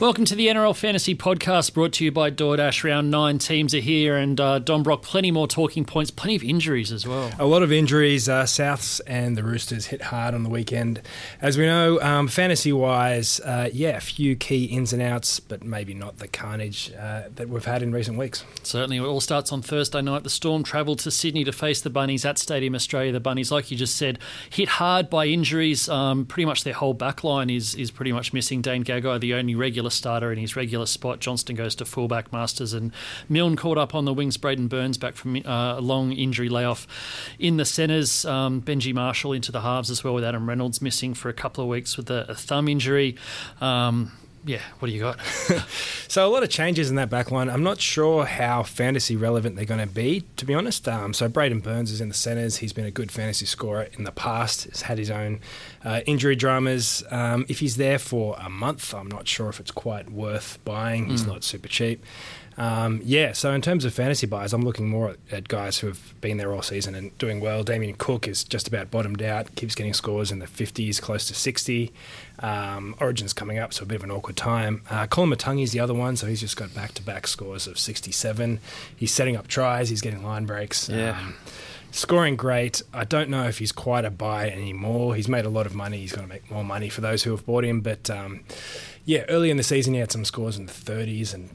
[0.00, 2.84] Welcome to the NRL Fantasy Podcast brought to you by DoorDash.
[2.84, 6.42] Round nine teams are here, and uh, Don Brock, plenty more talking points, plenty of
[6.42, 7.30] injuries as well.
[7.38, 8.26] A lot of injuries.
[8.26, 11.02] Uh, Souths and the Roosters hit hard on the weekend.
[11.42, 15.64] As we know, um, fantasy wise, uh, yeah, a few key ins and outs, but
[15.64, 18.42] maybe not the carnage uh, that we've had in recent weeks.
[18.62, 18.96] Certainly.
[18.96, 20.24] It all starts on Thursday night.
[20.24, 23.12] The Storm travelled to Sydney to face the Bunnies at Stadium Australia.
[23.12, 25.90] The Bunnies, like you just said, hit hard by injuries.
[25.90, 28.62] Um, pretty much their whole back line is, is pretty much missing.
[28.62, 31.20] Dane Gagai, the only regular starter in his regular spot.
[31.20, 32.92] Johnston goes to fullback Masters and
[33.28, 34.36] Milne caught up on the wings.
[34.36, 36.86] Braidon Burns back from uh, a long injury layoff
[37.38, 38.24] in the centres.
[38.24, 41.62] Um, Benji Marshall into the halves as well with Adam Reynolds missing for a couple
[41.62, 43.16] of weeks with a, a thumb injury.
[43.60, 44.12] Um,
[44.44, 45.20] yeah, what do you got?
[46.08, 47.50] so a lot of changes in that back line.
[47.50, 50.88] I'm not sure how fantasy relevant they're going to be, to be honest.
[50.88, 52.58] Um, so Braidon Burns is in the centres.
[52.58, 54.64] He's been a good fantasy scorer in the past.
[54.64, 55.40] He's had his own
[55.84, 57.02] uh, injury dramas.
[57.10, 61.06] Um, if he's there for a month, I'm not sure if it's quite worth buying.
[61.06, 61.28] He's mm.
[61.28, 62.04] not super cheap.
[62.60, 65.86] Um, yeah, so in terms of fantasy buys, I'm looking more at, at, guys who
[65.86, 67.64] have been there all season and doing well.
[67.64, 71.34] Damien Cook is just about bottomed out, keeps getting scores in the 50s, close to
[71.34, 71.90] 60.
[72.40, 74.82] Um, Origin's coming up, so a bit of an awkward time.
[74.90, 77.78] Uh, Colin is the other one, so he's just got back to back scores of
[77.78, 78.60] 67.
[78.94, 80.86] He's setting up tries, he's getting line breaks.
[80.90, 81.18] Yeah.
[81.18, 81.36] Um,
[81.90, 82.82] scoring great.
[82.92, 85.14] I don't know if he's quite a buy anymore.
[85.14, 85.98] He's made a lot of money.
[85.98, 87.80] He's going to make more money for those who have bought him.
[87.80, 88.44] But um,
[89.04, 91.50] yeah, early in the season, he had some scores in the 30s and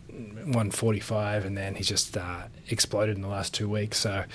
[0.45, 3.97] 145, and then he's just uh, exploded in the last two weeks.
[4.00, 4.25] So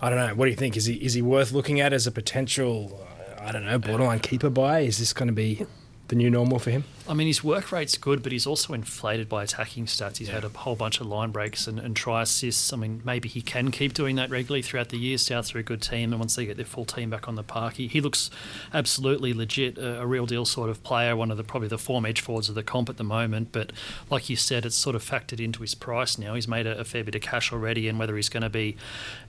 [0.00, 0.34] I don't know.
[0.34, 0.76] What do you think?
[0.76, 3.06] Is he is he worth looking at as a potential?
[3.40, 4.80] I don't know, borderline keeper buy?
[4.80, 5.66] Is this going to be
[6.12, 6.84] the new normal for him?
[7.08, 10.18] I mean, his work rate's good, but he's also inflated by attacking stats.
[10.18, 10.34] He's yeah.
[10.34, 12.70] had a whole bunch of line breaks and, and, try assists.
[12.70, 15.16] I mean, maybe he can keep doing that regularly throughout the year.
[15.16, 17.42] Souths are a good team, and once they get their full team back on the
[17.42, 18.30] park, he, he looks
[18.74, 21.16] absolutely legit, a, a, real deal sort of player.
[21.16, 23.52] One of the probably the form edge forwards of the comp at the moment.
[23.52, 23.72] But
[24.10, 26.34] like you said, it's sort of factored into his price now.
[26.34, 28.76] He's made a, a fair bit of cash already, and whether he's going to be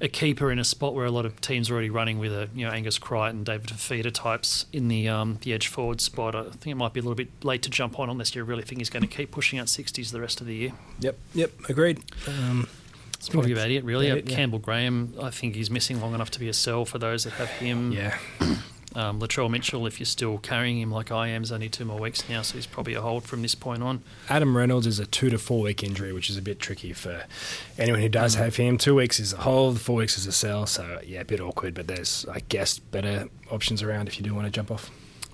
[0.01, 2.49] a keeper in a spot where a lot of teams are already running with a
[2.53, 6.49] you know Angus Crichton, David Fifita types in the um, the edge forward spot, I
[6.49, 8.79] think it might be a little bit late to jump on unless you're really think
[8.79, 10.71] he's going to keep pushing out 60s the rest of the year.
[10.99, 12.01] Yep, yep, agreed.
[12.27, 12.67] Um,
[13.13, 14.07] it's probably about it, really.
[14.07, 14.35] It, yeah.
[14.35, 17.33] Campbell Graham, I think he's missing long enough to be a sell for those that
[17.33, 17.91] have him.
[17.93, 18.17] Yeah.
[18.95, 21.99] Um, Latrell Mitchell, if you're still carrying him like I am, is only two more
[21.99, 24.03] weeks now, so he's probably a hold from this point on.
[24.29, 27.23] Adam Reynolds is a two to four week injury, which is a bit tricky for
[27.79, 28.77] anyone who does mm have him.
[28.77, 31.73] Two weeks is a hold, four weeks is a sell, so yeah, a bit awkward,
[31.73, 34.91] but there's, I guess, better options around if you do want to jump off.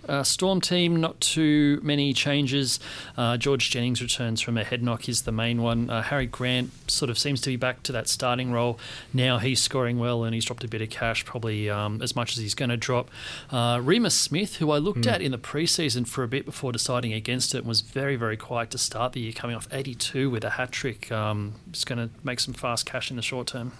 [0.09, 2.79] Uh, Storm team, not too many changes.
[3.15, 5.89] Uh, George Jennings returns from a head knock, is the main one.
[5.89, 8.79] Uh, Harry Grant sort of seems to be back to that starting role.
[9.13, 12.31] Now he's scoring well and he's dropped a bit of cash, probably um, as much
[12.31, 13.09] as he's going to drop.
[13.51, 15.11] Uh, Reimis Smith, who I looked mm.
[15.11, 18.71] at in the preseason for a bit before deciding against it, was very, very quiet
[18.71, 21.11] to start the year, coming off 82 with a hat trick.
[21.11, 23.73] Um, it's going to make some fast cash in the short term.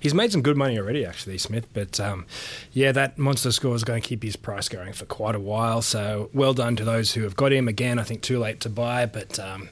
[0.00, 1.68] He's made some good money already, actually, Smith.
[1.72, 2.26] But um,
[2.72, 5.67] yeah, that monster score is going to keep his price going for quite a while
[5.68, 5.82] while.
[5.82, 7.68] So well done to those who have got him.
[7.68, 9.68] Again, I think too late to buy, but um,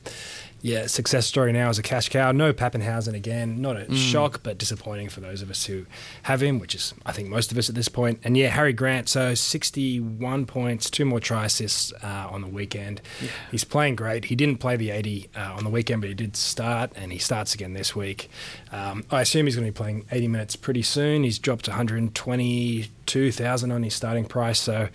[0.63, 2.33] yeah, success story now as a cash cow.
[2.33, 3.63] No Papenhuyzen again.
[3.63, 3.97] Not a mm.
[3.97, 5.87] shock, but disappointing for those of us who
[6.25, 8.21] have him, which is, I think, most of us at this point.
[8.25, 13.01] And yeah, Harry Grant, so 61 points, two more try assists uh, on the weekend.
[13.23, 13.29] Yeah.
[13.53, 14.25] He's playing great.
[14.25, 17.19] He didn't play the 80 uh, on the weekend, but he did start, and he
[17.19, 18.29] starts again this week.
[18.73, 21.23] Um, I assume he's going to be playing 80 minutes pretty soon.
[21.23, 24.59] He's dropped 122,000 on his starting price.
[24.59, 24.89] So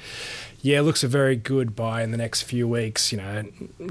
[0.62, 3.12] yeah, looks a very good buy in the next few weeks.
[3.12, 3.44] You know,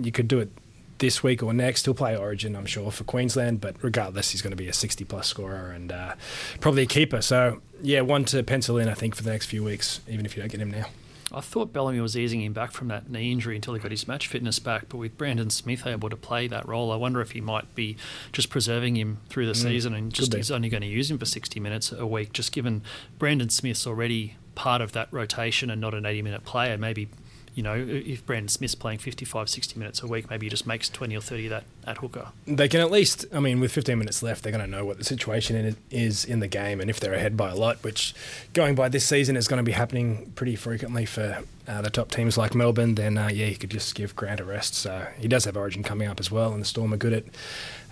[0.03, 0.50] you could do it
[0.98, 1.84] this week or next.
[1.84, 5.04] He'll play Origin, I'm sure, for Queensland, but regardless, he's going to be a 60
[5.04, 6.14] plus scorer and uh,
[6.60, 7.20] probably a keeper.
[7.20, 10.36] So, yeah, one to pencil in, I think, for the next few weeks, even if
[10.36, 10.86] you don't get him now.
[11.32, 14.08] I thought Bellamy was easing him back from that knee injury until he got his
[14.08, 17.32] match fitness back, but with Brandon Smith able to play that role, I wonder if
[17.32, 17.97] he might be
[18.32, 21.19] just preserving him through the mm, season and just he's only going to use him
[21.19, 22.82] for 60 minutes a week, just given
[23.19, 26.76] Brandon Smith's already part of that rotation and not an 80 minute player.
[26.76, 27.08] Maybe,
[27.55, 30.90] you know, if Brandon Smith's playing 55, 60 minutes a week, maybe he just makes
[30.90, 32.29] 20 or 30 that at hooker.
[32.46, 34.99] They can at least, I mean, with 15 minutes left, they're going to know what
[34.99, 38.14] the situation is in the game and if they're ahead by a lot, which
[38.52, 42.11] going by this season is going to be happening pretty frequently for uh, the top
[42.11, 44.75] teams like Melbourne, then uh, yeah, you could just give Grant a rest.
[44.75, 47.25] So he does have Origin coming up as well, and the Storm are good at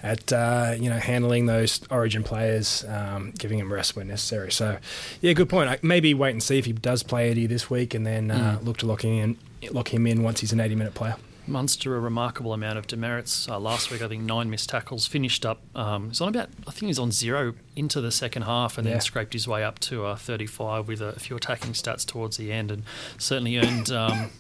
[0.03, 4.51] at uh, you know handling those Origin players, um, giving him rest when necessary.
[4.51, 4.79] So,
[5.21, 5.83] yeah, good point.
[5.85, 8.65] Maybe wait and see if he does play Eddie this week, and then uh, mm.
[8.65, 11.17] look to lock him in, lock him in once he's an 80 minute player.
[11.49, 14.03] Munster a remarkable amount of demerits uh, last week.
[14.03, 15.07] I think nine missed tackles.
[15.07, 15.61] Finished up.
[15.75, 16.51] Um, he's on about.
[16.67, 18.95] I think he's on zero into the second half, and yeah.
[18.95, 22.53] then scraped his way up to uh, 35 with a few attacking stats towards the
[22.53, 22.83] end, and
[23.17, 23.91] certainly earned.
[23.91, 24.31] Um,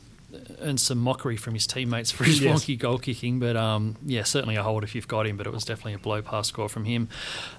[0.60, 2.64] earned some mockery from his teammates for his Yes.
[2.64, 3.38] wonky goal kicking.
[3.38, 5.36] But um, yeah, certainly a hold if you've got him.
[5.36, 7.08] But it was definitely a blow past score from him.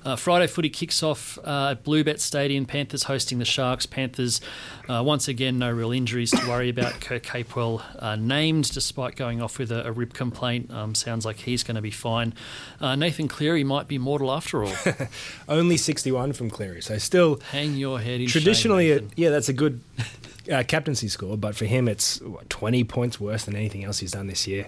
[0.06, 2.66] Uh, Friday footy kicks off uh, at Bluebet Stadium.
[2.66, 3.86] Panthers hosting the Sharks.
[3.86, 4.40] Panthers
[4.88, 7.00] uh, once again no real injuries to worry about.
[7.02, 10.72] Kurt Capewell uh, named despite going off with a, a rib complaint.
[10.72, 12.34] Um, sounds like he's going to be fine.
[12.80, 14.74] Uh, Nathan Cleary might be mortal after all.
[15.50, 19.50] Only 61 from Cleary, so still Hang your head in traditionally, shame, it, yeah, that's
[19.50, 19.82] a good
[20.52, 24.12] uh, captaincy score, but for him, it's what, 20 points worse than anything else he's
[24.12, 24.68] done this year.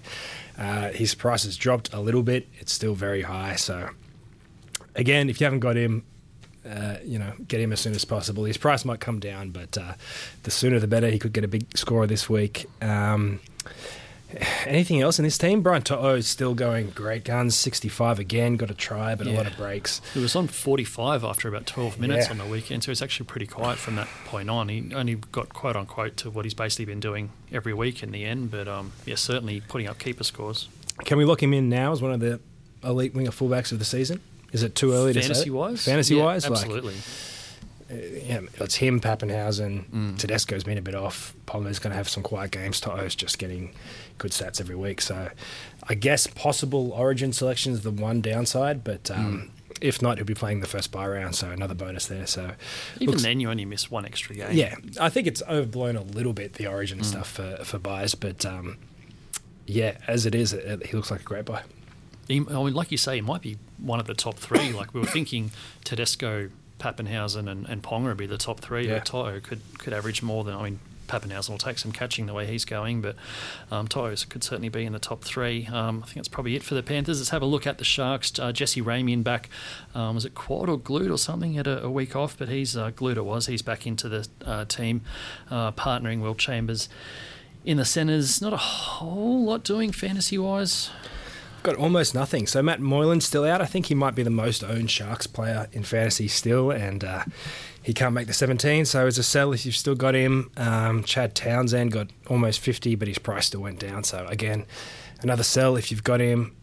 [0.57, 2.47] Uh, his price has dropped a little bit.
[2.59, 3.55] It's still very high.
[3.55, 3.89] So,
[4.95, 6.05] again, if you haven't got him,
[6.67, 8.43] uh, you know, get him as soon as possible.
[8.43, 9.93] His price might come down, but uh,
[10.43, 11.09] the sooner the better.
[11.09, 12.67] He could get a big score this week.
[12.81, 13.39] Um,
[14.65, 15.61] anything else in this team?
[15.61, 17.55] Brian To'o is still going great guns.
[17.55, 20.01] 65 again, got a try, but a lot of breaks.
[20.15, 22.31] It was on 45 after about 12 minutes Yeah.
[22.31, 24.69] on the weekend, so it's actually pretty quiet from that point on.
[24.69, 28.25] He only got quote unquote to what he's basically been doing every week in the
[28.25, 30.67] end, but um, yeah, certainly putting up keeper scores.
[31.05, 32.39] Can we lock him in now as one of the
[32.83, 34.19] elite winger fullbacks of the season?
[34.51, 35.27] Is it too early to say?
[35.29, 35.85] Fantasy wise?
[35.85, 36.93] Fantasy Yeah, wise, absolutely.
[36.95, 37.03] Like,
[37.91, 39.89] yeah, it's him, Papenhuyzen.
[39.89, 40.17] Mm.
[40.17, 41.33] Tedesco's been a bit off.
[41.45, 42.79] Ponga's going to have some quiet games.
[42.79, 43.73] To'o's just getting
[44.17, 45.01] good stats every week.
[45.01, 45.29] So,
[45.87, 49.75] I guess possible Origin selection is the one downside, but um, Mm.
[49.81, 51.35] if not, he'll be playing the first buy round.
[51.35, 52.27] So another bonus there.
[52.27, 52.51] So
[52.97, 54.51] Even looks- then, you only miss one extra game.
[54.51, 57.05] yeah, I think it's overblown a little bit the Origin Mm.
[57.05, 58.77] stuff for for buys, but um,
[59.65, 61.63] yeah, as it is, it, he looks like a great buy.
[62.27, 64.71] He, I mean, like you say, he might be one of the top three.
[64.71, 65.51] Like we were thinking,
[65.83, 66.49] Tedesco,
[66.81, 68.87] Papenhuyzen, and, and Ponga would be the top three.
[68.87, 68.99] Yeah.
[68.99, 70.79] Toto could could average more than I mean.
[71.07, 73.17] Papenhuyzen will take some catching the way he's going, but
[73.69, 75.67] um, Toto could certainly be in the top three.
[75.67, 77.19] Um, I think that's probably it for the Panthers.
[77.19, 78.39] Let's have a look at the Sharks.
[78.39, 79.49] Uh, Jesse Ramien back.
[79.93, 81.51] Um, was it quad or glute or something?
[81.51, 83.17] He had a, a week off, but he's uh, glute.
[83.17, 83.47] It was.
[83.47, 85.01] He's back into the uh, team,
[85.49, 86.87] uh, partnering Will Chambers
[87.65, 88.41] in the centres.
[88.41, 90.91] Not a whole lot doing fantasy wise.
[91.63, 92.47] Got almost nothing.
[92.47, 93.61] So Matt Moylan's still out.
[93.61, 97.23] I think he might be the most owned Sharks player in fantasy still, and uh,
[97.83, 98.85] he can't make the 17.
[98.85, 102.95] So as a sell, if you've still got him, um, Chad Townsend got almost 50,
[102.95, 104.03] but his price still went down.
[104.03, 104.65] So again,
[105.21, 106.55] another sell if you've got him.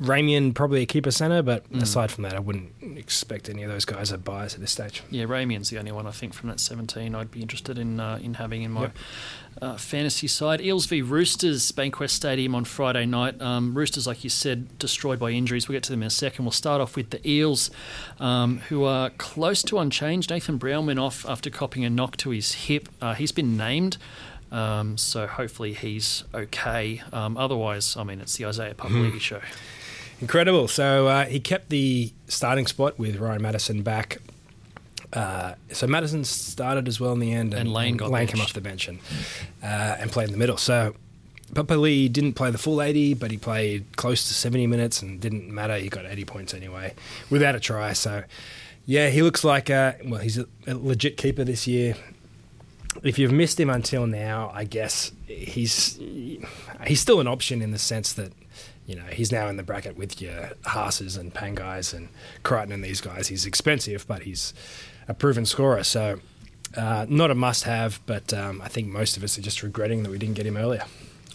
[0.00, 3.84] Ramien probably a keeper center, but aside from that, I wouldn't expect any of those
[3.84, 5.02] guys at buys at this stage.
[5.10, 8.18] Yeah, Ramien's the only one I think from that 17 I'd be interested in uh,
[8.22, 8.96] in having in my Yep.
[9.60, 10.60] uh, fantasy side.
[10.60, 13.40] Eels v Roosters, Bankwest Stadium on Friday night.
[13.40, 15.68] Um, Roosters, like you said, destroyed by injuries.
[15.68, 16.44] We'll get to them in a second.
[16.46, 17.70] We'll start off with the Eels,
[18.18, 20.30] um, who are close to unchanged.
[20.30, 22.88] Nathan Brown went off after copping a knock to his hip.
[23.00, 23.98] Uh, he's been named.
[24.50, 27.00] Um, so hopefully he's okay.
[27.12, 29.40] Um, otherwise, I mean, it's the Isaiah Papali'i show.
[30.22, 30.68] Incredible.
[30.68, 34.18] So uh, he kept the starting spot with Ryan Matterson back.
[35.12, 38.54] Uh, so Matterson started as well in the end, And Lane got Lane came off
[38.54, 39.00] the bench and
[39.62, 40.56] uh, and played in the middle.
[40.56, 40.94] So
[41.52, 45.52] Papali didn't play the full 80, but he played close to 70 minutes and didn't
[45.52, 45.76] matter.
[45.76, 46.94] He got 80 points anyway
[47.28, 47.92] without a try.
[47.92, 48.22] So
[48.86, 51.96] yeah, he looks like a, well, he's a, a legit keeper this year.
[53.02, 55.98] If you've missed him until now, I guess he's
[56.86, 58.32] he's still an option in the sense that
[58.86, 62.08] you know he's now in the bracket with your Haas's and Pangais and
[62.42, 63.28] Crichton and these guys.
[63.28, 64.54] He's expensive, but he's
[65.08, 65.84] a proven scorer.
[65.84, 66.20] So
[66.76, 70.10] uh, not a must-have, but um, I think most of us are just regretting that
[70.10, 70.84] we didn't get him earlier.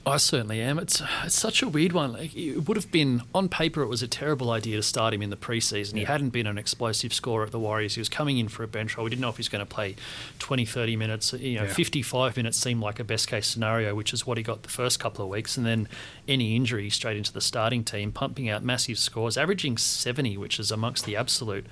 [0.07, 0.79] I certainly am.
[0.79, 2.13] It's it's such a weird one.
[2.13, 3.81] Like, it would have been on paper.
[3.81, 5.95] It was a terrible idea to start him in the preseason.
[5.97, 7.95] He hadn't been an explosive scorer at the Warriors.
[7.95, 9.03] He was coming in for a bench role.
[9.03, 9.95] We didn't know if he was going to play
[10.39, 11.33] 20, 30 minutes.
[11.33, 11.73] You know, Yeah.
[11.73, 14.99] 55 minutes seemed like a best case scenario, which is what he got the first
[14.99, 15.57] couple of weeks.
[15.57, 15.87] And then
[16.27, 20.71] any injury straight into the starting team, pumping out massive scores, averaging 70, which is
[20.71, 21.65] amongst the absolute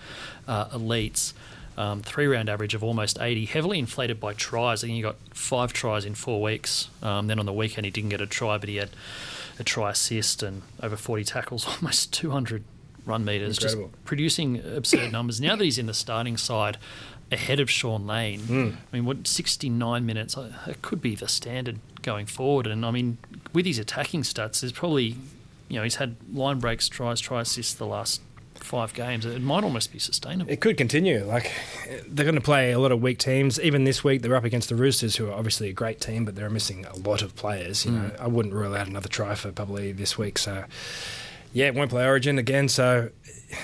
[0.48, 1.34] uh, elites.
[1.78, 4.82] Um, three round average of almost 80, heavily inflated by tries.
[4.84, 6.90] I think he got five tries in four weeks.
[7.04, 8.92] Um, then on the weekend, he didn't get a try, but he had
[9.60, 12.64] a try assist and over 40 tackles, almost 200
[13.06, 13.90] run meters, Incredible.
[13.90, 15.42] just producing absurd numbers.
[15.42, 16.78] Now that he's in the starting side
[17.32, 20.38] ahead of Shaun Lane, I mean, what 69 minutes?
[20.68, 22.68] It could be the standard going forward.
[22.68, 23.18] And I mean,
[23.54, 25.16] with his attacking stats, there's probably,
[25.68, 28.22] you know, he's had line breaks, tries, try assists the last
[28.58, 29.26] five games.
[29.26, 30.52] It might almost be sustainable.
[30.52, 31.24] It could continue.
[31.24, 31.52] Like
[32.08, 33.60] they're going to play a lot of weak teams.
[33.60, 36.36] Even this week, they're up against the Roosters, who are obviously a great team, but
[36.36, 37.86] they're missing a lot of players.
[37.86, 38.20] You know, mm.
[38.20, 40.38] I wouldn't rule out another try for probably this week.
[40.38, 40.66] So
[41.54, 42.68] yeah, won't play Origin again.
[42.68, 43.10] So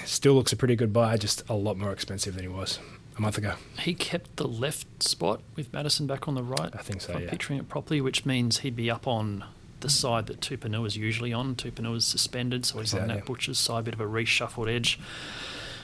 [0.06, 2.80] still looks a pretty good buy, just a lot more expensive than he was
[3.18, 3.56] a month ago.
[3.80, 6.72] He kept the left spot with Matterson back on the right.
[6.74, 7.30] I think so, If I'm yeah.
[7.30, 9.44] picturing it properly, which means he'd be up on
[9.82, 11.56] the side that Tupanua is usually on.
[11.56, 15.00] Tupanua is suspended, so he's on that Butcher's side, bit of a reshuffled edge.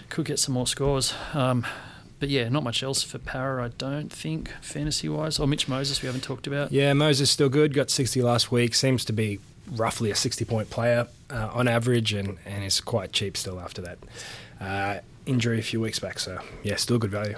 [0.10, 1.14] Could get some more scores.
[1.34, 1.66] Um,
[2.20, 5.40] but yeah, not much else for Para, I don't think, fantasy wise.
[5.40, 6.72] Or Mitch Moses, we haven't talked about.
[6.72, 7.74] Yeah, Moses still good.
[7.74, 8.74] Got 60 last week.
[8.74, 9.40] Seems to be
[9.72, 13.82] roughly a 60 point player uh, on average and, and is quite cheap still after
[13.82, 13.98] that
[14.62, 16.20] uh, injury a few weeks back.
[16.20, 17.38] So, yeah, still good value.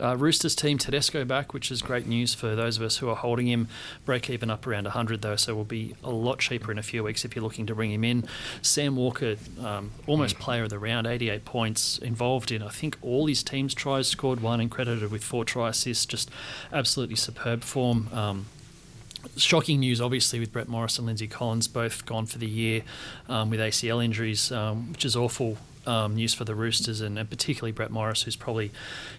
[0.00, 3.16] Uh, Roosters team Tedesco back, which is great news for those of us who are
[3.16, 3.68] holding him.
[4.04, 7.04] Break even up around 100 though, so will be a lot cheaper in a few
[7.04, 8.24] weeks if you're looking to bring him in.
[8.62, 13.26] Sam Walker, um, almost player of the round, 88 points, involved in I think all
[13.26, 16.06] his teams' tries, scored one and credited with four try assists.
[16.06, 16.30] Just
[16.72, 18.08] absolutely superb form.
[18.12, 18.46] Um,
[19.36, 22.82] shocking news, obviously, with Brett Morris and Lindsay Collins both gone for the year
[23.28, 27.28] um, with ACL injuries, um, which is awful um, news for the Roosters and, and,
[27.28, 28.70] particularly Brett Morris, who's probably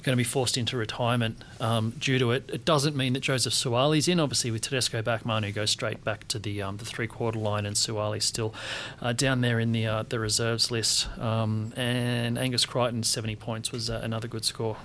[0.04, 2.50] going to be forced into retirement um, due to it.
[2.52, 4.20] It doesn't mean that Joseph Suaalii's in.
[4.20, 7.66] Obviously, with Tedesco back, Manu goes straight back to the um, the three quarter line,
[7.66, 8.54] and Suaalii's still
[9.02, 11.08] uh, down there in the uh, the reserves list.
[11.20, 14.78] Um, and Angus Crichton, 70 points, was uh, another good score.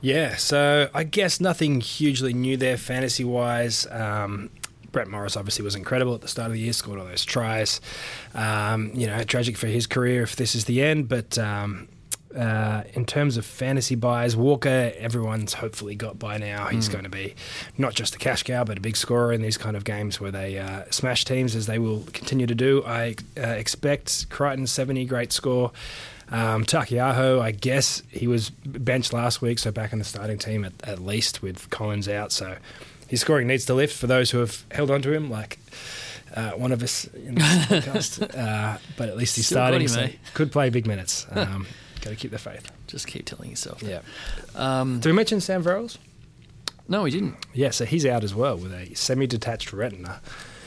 [0.00, 3.86] Yeah, so I guess nothing hugely new there fantasy wise.
[3.86, 4.50] Um,
[4.92, 7.80] Brett Morris obviously was incredible at the start of the year, scored all those tries.
[8.34, 11.38] Um, you know, tragic for his career if this is the end, but.
[11.38, 11.88] Um,
[12.36, 16.66] uh, in terms of fantasy buys, Walker, everyone's hopefully got by now.
[16.66, 16.92] He's mm.
[16.92, 17.34] going to be
[17.76, 20.30] not just a cash cow, but a big scorer in these kind of games where
[20.30, 22.82] they uh, smash teams, as they will continue to do.
[22.86, 25.72] I uh, expect Crichton 70, great score.
[26.30, 30.64] Um, Taukei'aho, I guess he was benched last week, so back in the starting team
[30.64, 32.32] at, at least with Collins out.
[32.32, 32.56] So
[33.12, 35.58] his scoring needs to lift for those who have held on to him, like
[36.34, 38.22] uh, one of us in this podcast.
[38.34, 40.12] Uh, but at least he's Still starting, him, so eh?
[40.32, 41.26] could play big minutes.
[41.30, 41.66] Um,
[42.00, 42.72] Got to keep the faith.
[42.86, 43.82] Just keep telling yourself.
[43.82, 44.00] Yeah.
[44.54, 45.98] Um, Did we mention Sam Verrills?
[46.88, 47.36] No, we didn't.
[47.52, 50.22] Yeah, so he's out as well with a semi-detached retina.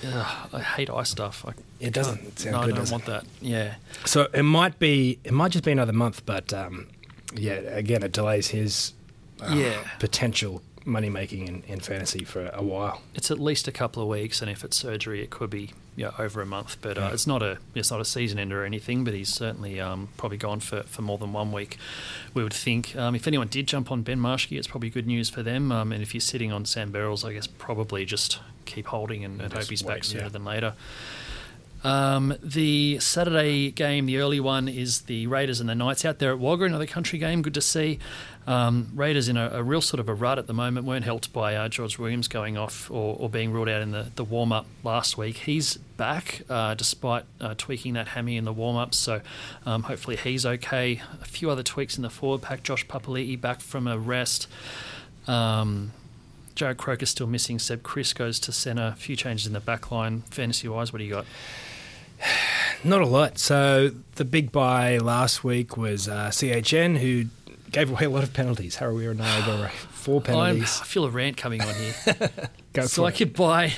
[0.05, 1.43] Ugh, I hate eye stuff.
[1.47, 2.75] I it doesn't sound no, good.
[2.75, 3.25] I don't want that.
[3.41, 3.73] Yeah.
[4.05, 6.89] So it might be, it might just be another month, but um,
[7.33, 8.93] yeah, again, it delays his
[9.41, 9.79] uh, yeah.
[9.97, 13.01] potential money making in, in fantasy for a while.
[13.15, 16.11] It's at least a couple of weeks, and if it's surgery, it could be yeah,
[16.19, 16.77] over a month.
[16.81, 19.03] But uh, it's not a it's not a season ender or anything.
[19.03, 21.77] But he's certainly um, probably gone for, for more than one week.
[22.33, 22.95] We would think.
[22.95, 25.71] Um, if anyone did jump on Ben Marshke, it's probably good news for them.
[25.71, 29.41] Um, and if you're sitting on Sam Verrills, I guess probably just keep holding and,
[29.41, 30.29] and hope he's wait, back sooner yeah.
[30.29, 30.73] than later.
[31.85, 36.31] Um, the Saturday game, the early one, is the Raiders and the Knights out there
[36.31, 37.43] at Wagga, another country game.
[37.43, 37.99] Good to see.
[38.47, 41.31] Um, Raiders in a, a, real sort of a rut at the moment, weren't helped
[41.31, 44.51] by uh, George Williams going off or, or, being ruled out in the, the warm
[44.51, 45.37] up last week.
[45.37, 49.21] He's back uh, despite uh, tweaking that hammy in the warm up, so
[49.67, 51.03] um, hopefully he's okay.
[51.21, 52.63] A few other tweaks in the forward pack.
[52.63, 54.47] Josh Papali'i back from a rest.
[55.27, 55.91] Um,
[56.55, 57.59] Jarrod Croker still missing.
[57.59, 58.93] Seb Kris goes to centre.
[58.93, 60.21] A few changes in the back line.
[60.31, 61.25] Fantasy wise, what do you got?
[62.83, 63.37] Not a lot.
[63.37, 67.25] So the big buy last week was uh, CHN, who
[67.71, 68.77] gave away a lot of penalties.
[68.77, 70.77] Harawira and Niagara, four penalties.
[70.77, 72.31] I'm, I feel a rant coming on here.
[72.87, 73.73] so I could buy,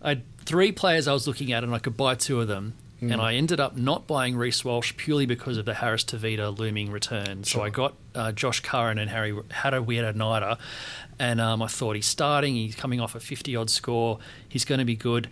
[0.00, 2.74] I had three players I was looking at, and I could buy two of them.
[3.02, 3.12] Mm.
[3.12, 6.90] And I ended up not buying Reece Walsh purely because of the Harris Tavita looming
[6.90, 7.44] return.
[7.44, 7.62] So.
[7.62, 10.56] I got uh, Josh Curran and Harry Harawira-Naera,
[11.18, 12.54] and um, I thought he's starting.
[12.54, 14.18] He's coming off a 50 odd score.
[14.48, 15.28] He's going to be good.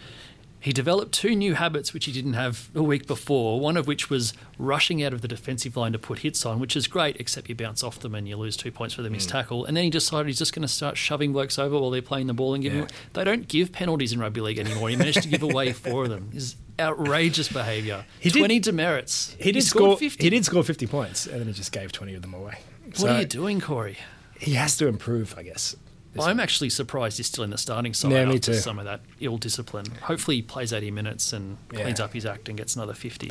[0.64, 4.08] He developed two new habits which he didn't have a week before, one of which
[4.08, 7.50] was rushing out of the defensive line to put hits on, which is great, except
[7.50, 9.32] you bounce off them and you lose two points for the missed mm.
[9.32, 9.66] tackle.
[9.66, 12.28] And then he decided he's just going to start shoving blokes over while they're playing
[12.28, 12.78] the ball and giving.
[12.80, 12.88] Yeah.
[13.12, 14.88] They don't give penalties in rugby league anymore.
[14.88, 16.30] He managed to give away four of them.
[16.32, 18.06] Is outrageous behaviour.
[18.18, 19.36] He 20 did, demerits.
[19.38, 20.24] He did he score 50.
[20.24, 22.60] He did score 50 points, and then he just gave 20 of them away.
[22.86, 23.98] What so are you doing, Corey?
[24.40, 25.76] He has to improve, I guess.
[26.20, 28.54] I'm actually surprised he's still in the starting side yeah, me too.
[28.54, 29.86] some of that ill discipline.
[30.02, 33.30] Hopefully, he plays 80 minutes and cleans up his act and gets another 50.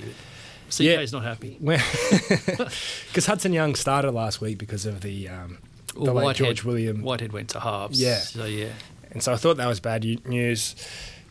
[0.69, 1.05] CK's yeah.
[1.11, 1.57] not happy.
[3.07, 5.59] Because Hudson Young started last week because of the, um,
[5.93, 7.03] the well, George William.
[7.03, 8.01] Whitehead went to halves.
[8.01, 8.17] Yeah.
[8.17, 8.69] So, yeah.
[9.11, 10.75] And so I thought that was bad news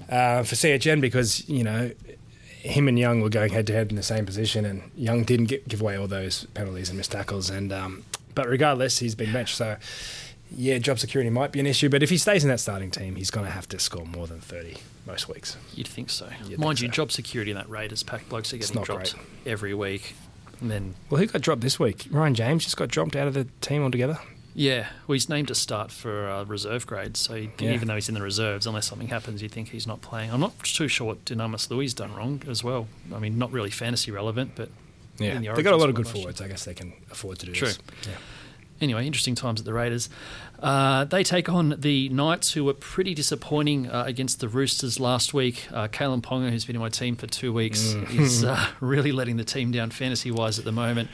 [0.09, 1.91] uh, for CHN because, you know,
[2.63, 5.47] him and Young were going head to head in the same position, and Young didn't
[5.47, 7.51] get, give away all those penalties and missed tackles.
[7.51, 8.05] And um,
[8.35, 9.57] but regardless, he's been benched.
[9.57, 9.77] So
[10.57, 13.17] yeah, job security might be an issue, but if he stays in that starting team,
[13.17, 15.57] he's going to have to score more than 30 most weeks.
[15.75, 16.29] You'd think so.
[16.47, 16.97] You'd Mind think you, so.
[16.97, 19.27] job security in that Raiders pack blokes are getting dropped great.
[19.47, 20.15] every week.
[20.61, 22.07] And then, well, who got dropped this week?
[22.11, 24.19] Ryan James just got dropped out of the team altogether.
[24.55, 27.49] Yeah, well, he's named to start for uh, reserve grade, so yeah.
[27.59, 30.31] even though he's in the reserves, unless something happens, you think he's not playing.
[30.31, 32.87] I'm not too sure what Dunamis Louis done wrong as well.
[33.15, 34.69] I mean, not really fantasy relevant, but
[35.17, 36.43] yeah, the they've got a lot of good forwards.
[36.43, 37.69] I guess they can afford to do True.
[37.69, 37.79] this.
[38.07, 38.15] Yeah
[38.83, 40.11] anyway, interesting times at the Raiders.
[40.62, 45.35] Uh, they take on the Knights, who were pretty disappointing uh, against the Roosters last
[45.35, 45.66] week.
[45.73, 48.21] Uh, Kalyn Ponga, who's been in my team for two weeks, mm.
[48.21, 51.11] is uh, really letting the team down fantasy wise at the moment.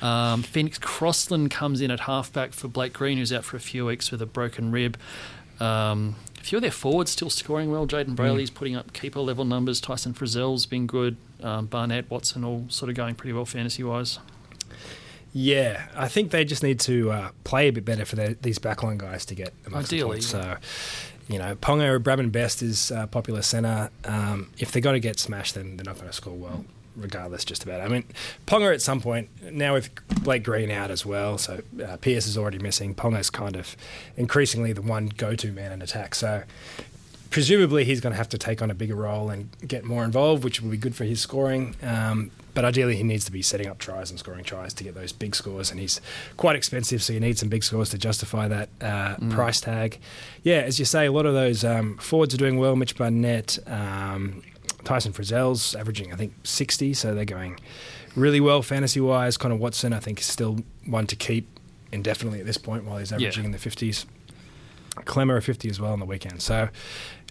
[0.00, 3.86] Um, Phoenix Crossland comes in at halfback for Blake Green, who's out for a few
[3.86, 4.96] weeks with a broken rib.
[5.58, 7.88] Um, a few of their forwards still scoring well.
[7.88, 9.80] Jayden Brailey's putting up keeper level numbers.
[9.80, 11.16] Tyson Frizell's been good.
[11.42, 14.20] Um, Barnett, Watson, all sort of going pretty well fantasy wise.
[15.38, 18.58] Yeah, I think they just need to uh, play a bit better for their, these
[18.58, 20.32] backline guys to get amongst the Ideally, points.
[20.32, 20.54] yeah.
[20.54, 20.58] So,
[21.28, 23.90] you know, Ponga or Bradman Best is uh, popular centre.
[24.06, 26.64] Um, if they're going to get smashed, then they're not going to score well,
[26.96, 27.44] regardless.
[27.44, 27.82] Just about.
[27.82, 28.04] I mean,
[28.46, 29.90] Ponga at some point now with
[30.22, 31.36] Blake Green out as well.
[31.36, 32.94] So uh, Pearce is already missing.
[32.94, 33.76] Ponga's kind of
[34.16, 36.14] increasingly the one go-to man in attack.
[36.14, 36.44] So.
[37.28, 40.44] Presumably, he's going to have to take on a bigger role and get more involved,
[40.44, 41.74] which will be good for his scoring.
[41.82, 44.94] Um, but ideally, he needs to be setting up tries and scoring tries to get
[44.94, 45.70] those big scores.
[45.70, 46.00] And he's
[46.36, 49.98] quite expensive, so you need some big scores to justify that uh, price tag.
[50.42, 52.74] Yeah, as you say, a lot of those um, forwards are doing well.
[52.74, 54.42] Mitch Barnett, um,
[54.84, 57.60] Tyson Frizell's averaging, I think, 60, so they're going
[58.16, 59.36] really well fantasy wise.
[59.36, 61.46] Connor Watson, I think, is still one to keep
[61.92, 63.46] indefinitely at this point while he's averaging Yeah.
[63.46, 64.06] in the 50s.
[65.04, 66.40] Klemmer a 50 as well on the weekend.
[66.40, 66.70] So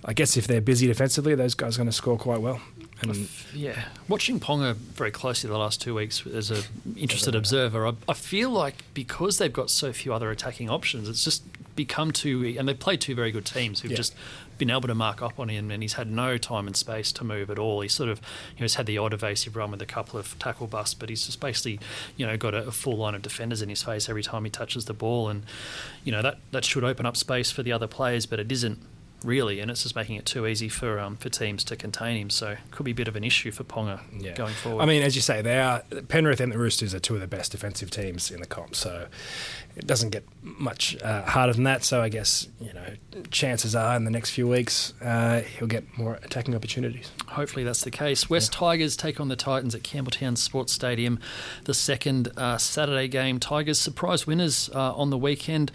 [0.05, 2.61] I guess if they're busy defensively, those guys are going to score quite well.
[3.01, 6.63] And Yeah, watching Ponga very closely the last two weeks as an
[6.97, 11.23] interested observer, I, I feel like because they've got so few other attacking options, it's
[11.23, 11.43] just
[11.75, 12.55] become too.
[12.57, 13.97] And they play two very good teams who've Yeah.
[13.97, 14.15] just
[14.57, 17.25] been able to mark up on him, and he's had no time and space to
[17.25, 17.81] move at all.
[17.81, 18.19] He's sort of,
[18.55, 21.09] you know, he's had the odd evasive run with a couple of tackle busts, but
[21.09, 21.81] he's just basically,
[22.15, 24.49] you know, got a, a full line of defenders in his face every time he
[24.49, 25.43] touches the ball, and
[26.05, 28.79] you know that that should open up space for the other players, but it isn't
[29.25, 32.29] really, and it's just making it too easy for um, for teams to contain him.
[32.29, 34.33] So it could be a bit of an issue for Ponga Yeah.
[34.33, 34.83] going forward.
[34.83, 37.27] I mean, as you say, they are Penrith and the Roosters are two of the
[37.27, 38.75] best defensive teams in the comp.
[38.75, 39.07] So
[39.75, 41.83] it doesn't get much uh, harder than that.
[41.83, 45.97] So I guess you know, chances are in the next few weeks uh, he'll get
[45.97, 47.11] more attacking opportunities.
[47.27, 48.29] Hopefully that's the case.
[48.29, 51.19] West Tigers take on the Titans at Campbelltown Sports Stadium.
[51.65, 53.39] The second uh, Saturday game.
[53.39, 55.71] Tigers surprise winners uh, on the weekend.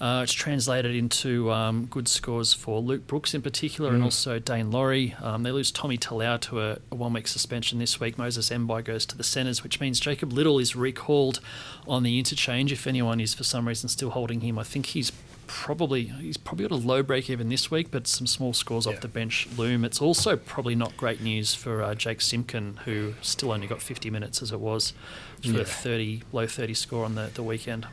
[0.00, 4.70] Uh, it's translated into um, good scores for Luke Brooks in particular and also Daine
[4.70, 5.14] Laurie.
[5.22, 8.18] Um, they lose Tommy Talau to a, a one week suspension this week.
[8.18, 11.40] Moses Mbye goes to the centres, which means Jacob Little is recalled
[11.88, 12.70] on the interchange.
[12.70, 15.10] If anyone is for some reason still holding him, I think he's
[15.46, 18.92] probably he's probably got a low break even this week, but some small scores Yeah.
[18.92, 19.86] off the bench loom.
[19.86, 24.10] It's also probably not great news for uh, Jake Simpkin, who still only got 50
[24.10, 24.92] minutes as it was
[25.40, 25.60] for Yeah.
[25.60, 27.86] a 30 low 30 score on the, the weekend.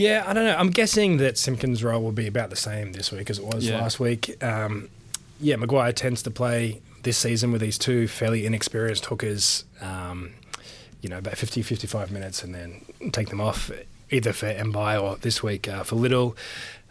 [0.00, 0.56] Yeah, I don't know.
[0.56, 3.66] I'm guessing that Simpkins' role will be about the same this week as it was
[3.66, 3.82] Yeah.
[3.82, 4.42] last week.
[4.42, 4.88] Um,
[5.38, 10.30] yeah, Maguire tends to play this season with these two fairly inexperienced hookers, um,
[11.02, 12.80] you know, about 50, 55 minutes and then
[13.12, 13.70] take them off,
[14.10, 16.34] either for Mbye or this week uh, for Little.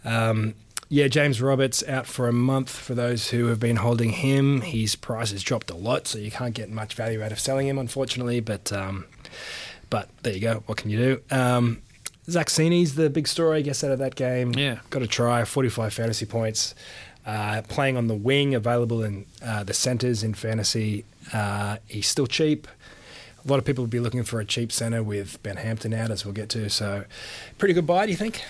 [0.06, 0.54] Um,
[0.88, 4.62] yeah, James Roberts out for a month for those who have been holding him.
[4.62, 7.68] His price has dropped a lot, so you can't get much value out of selling
[7.68, 8.40] him, unfortunately.
[8.40, 9.06] But um,
[9.90, 10.62] but there you go.
[10.68, 11.22] What can you do?
[11.36, 11.82] Um,
[12.30, 14.54] Zac Cini's the big story, I guess, out of that game.
[14.54, 14.80] Yeah.
[14.90, 16.76] Got a try 45 fantasy points.
[17.26, 21.06] Uh, playing on the wing, available in uh, the centres in fantasy.
[21.34, 22.68] Uh, he's still cheap.
[23.46, 26.12] A lot of people will be looking for a cheap centre with Ben Hampton out,
[26.12, 26.70] as we'll get to.
[26.70, 27.06] So,
[27.58, 28.44] pretty good buy, do you think?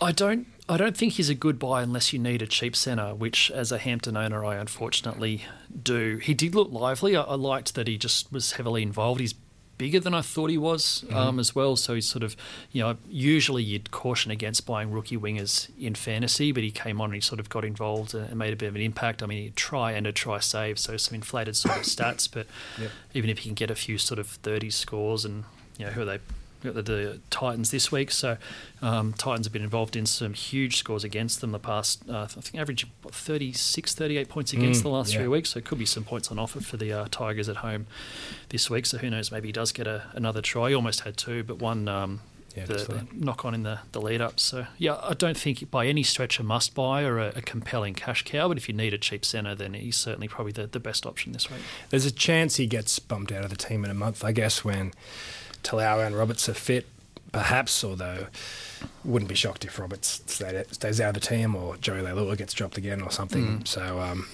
[0.00, 0.46] I don't.
[0.68, 3.72] I don't think he's a good buy unless you need a cheap centre, which, as
[3.72, 5.44] a Hampton owner, I unfortunately
[5.82, 6.18] do.
[6.18, 7.16] He did look lively.
[7.16, 9.20] I, I liked that he just was heavily involved.
[9.20, 9.34] He's
[9.82, 11.74] bigger than I thought he was um, as well.
[11.74, 12.36] So he's sort of,
[12.70, 17.06] you know, usually you'd caution against buying rookie wingers in fantasy, but he came on
[17.06, 19.24] and he sort of got involved and made a bit of an impact.
[19.24, 22.46] I mean, he try and a try save, so some inflated sort of stats, but
[22.80, 22.90] Yep.
[23.14, 25.42] even if he can get a few sort of 30 scores and,
[25.78, 26.18] you know, who are they?
[26.62, 28.36] Got the, the Titans this week, so
[28.80, 32.02] um, Titans have been involved in some huge scores against them the past.
[32.08, 35.18] Uh, I think average what, 36, 38 points against Mm, the last yeah.
[35.20, 35.50] three weeks.
[35.50, 37.86] So it could be some points on offer for the uh, Tigers at home
[38.50, 38.86] this week.
[38.86, 39.32] So who knows?
[39.32, 40.68] Maybe he does get a, another try.
[40.68, 42.20] He almost had two, but one um,
[42.56, 44.38] Yeah, the, the knock on in the, the lead up.
[44.38, 47.94] So yeah, I don't think by any stretch a must buy or a, a compelling
[47.94, 48.48] cash cow.
[48.48, 51.32] But if you need a cheap centre, then he's certainly probably the, the best option
[51.32, 51.60] this week.
[51.90, 54.64] There's a chance he gets bumped out of the team in a month, I guess,
[54.64, 54.92] when
[55.62, 56.86] Talau and Roberts are fit,
[57.32, 58.26] perhaps, although
[59.04, 62.52] wouldn't be shocked if Roberts stayed, stays out of the team or Joey Leilua gets
[62.52, 63.64] dropped again or something.
[63.64, 64.28] So, um,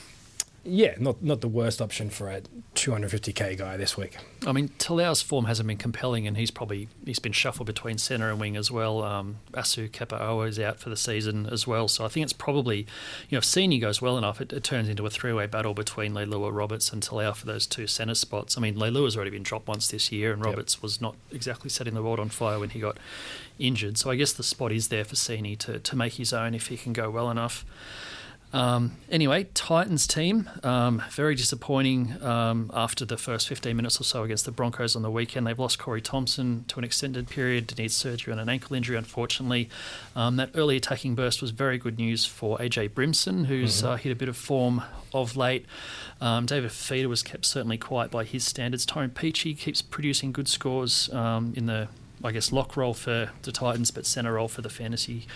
[0.68, 2.42] yeah, not not the worst option for a
[2.74, 4.16] 250k guy this week.
[4.46, 8.31] I mean, Talau's form hasn't been compelling, and he's probably he's been shuffled between centre
[8.31, 9.02] and wing as well.
[9.02, 12.78] Um, Asu Kepaoa is out for the season as well, so I think it's probably,
[12.78, 16.12] you know, if Cini goes well enough, it, it turns into a three-way battle between
[16.14, 18.57] Leilua, Roberts, and Talau for those two centre spots.
[18.57, 20.46] I mean, Leilua's already been dropped once this year, and Yep.
[20.46, 22.98] Roberts was not exactly setting the world on fire when he got
[23.59, 23.98] injured.
[23.98, 26.68] So I guess the spot is there for Cini to to make his own if
[26.68, 27.64] he can go well enough.
[28.52, 34.22] Um, anyway, Titans team, um, very disappointing um, after the first 15 minutes or so
[34.22, 35.46] against the Broncos on the weekend.
[35.46, 39.68] They've lost Corey Thompson to an extended period, needs surgery on an ankle injury, unfortunately.
[40.16, 43.88] Um, that early attacking burst was very good news for AJ Brimson, who's mm-hmm.
[43.88, 44.82] uh, hit a bit of form
[45.12, 45.66] of late.
[46.20, 48.87] Um, David Fifita was kept certainly quiet by his standards.
[48.87, 51.88] Tyrone Peachey keeps producing good scores um, in the
[52.22, 55.26] I guess, lock role for the Titans, but centre role for the fantasy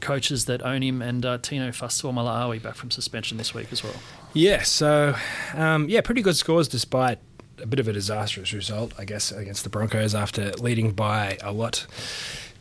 [0.00, 1.00] coaches that own him.
[1.02, 3.94] And uh, Tino Fa'asuamaleaui back from suspension this week as well.
[4.34, 5.14] Yeah, so,
[5.54, 7.18] um, yeah, pretty good scores despite
[7.60, 11.52] a bit of a disastrous result, I guess, against the Broncos after leading by a
[11.52, 11.86] lot.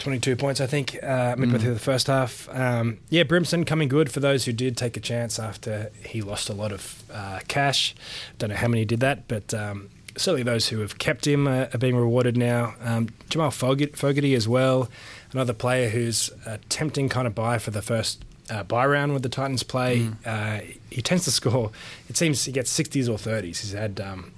[0.02, 1.62] 22 points, I think, uh, midway mm.
[1.62, 2.50] through the first half.
[2.52, 6.50] Um, yeah, Brimson coming good for those who did take a chance after he lost
[6.50, 7.96] a lot of uh, cash.
[8.40, 11.68] Don't know how many did that, but um, certainly those who have kept him uh,
[11.74, 12.76] are being rewarded now.
[12.82, 14.90] Um, Jamal Fogarty as well,
[15.32, 19.24] another player who's a tempting kind of buy for the first uh, buy round with
[19.24, 20.00] the Titans play.
[20.00, 20.16] Mm.
[20.26, 21.72] Uh, he tends to score.
[22.10, 23.44] It seems he gets 60s or 30s.
[23.44, 24.00] He's had.
[24.00, 24.34] Um,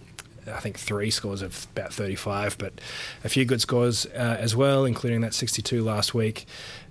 [0.45, 2.73] I think three scores of about 35, but
[3.23, 6.45] a few good scores uh, as well, including that 62 last week.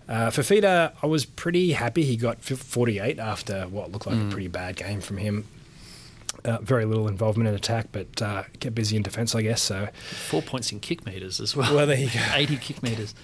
[0.09, 4.29] Uh, Fifita, I was pretty happy he got 48 after what looked like mm.
[4.29, 5.47] a pretty bad game from him.
[6.44, 9.62] Uh, very little involvement in attack, but uh, kept busy in defence, I guess.
[9.62, 9.88] So
[10.28, 11.74] four points in kick meters as well.
[11.74, 12.20] Well, there you go.
[12.35, 13.14] Eighty kick meters.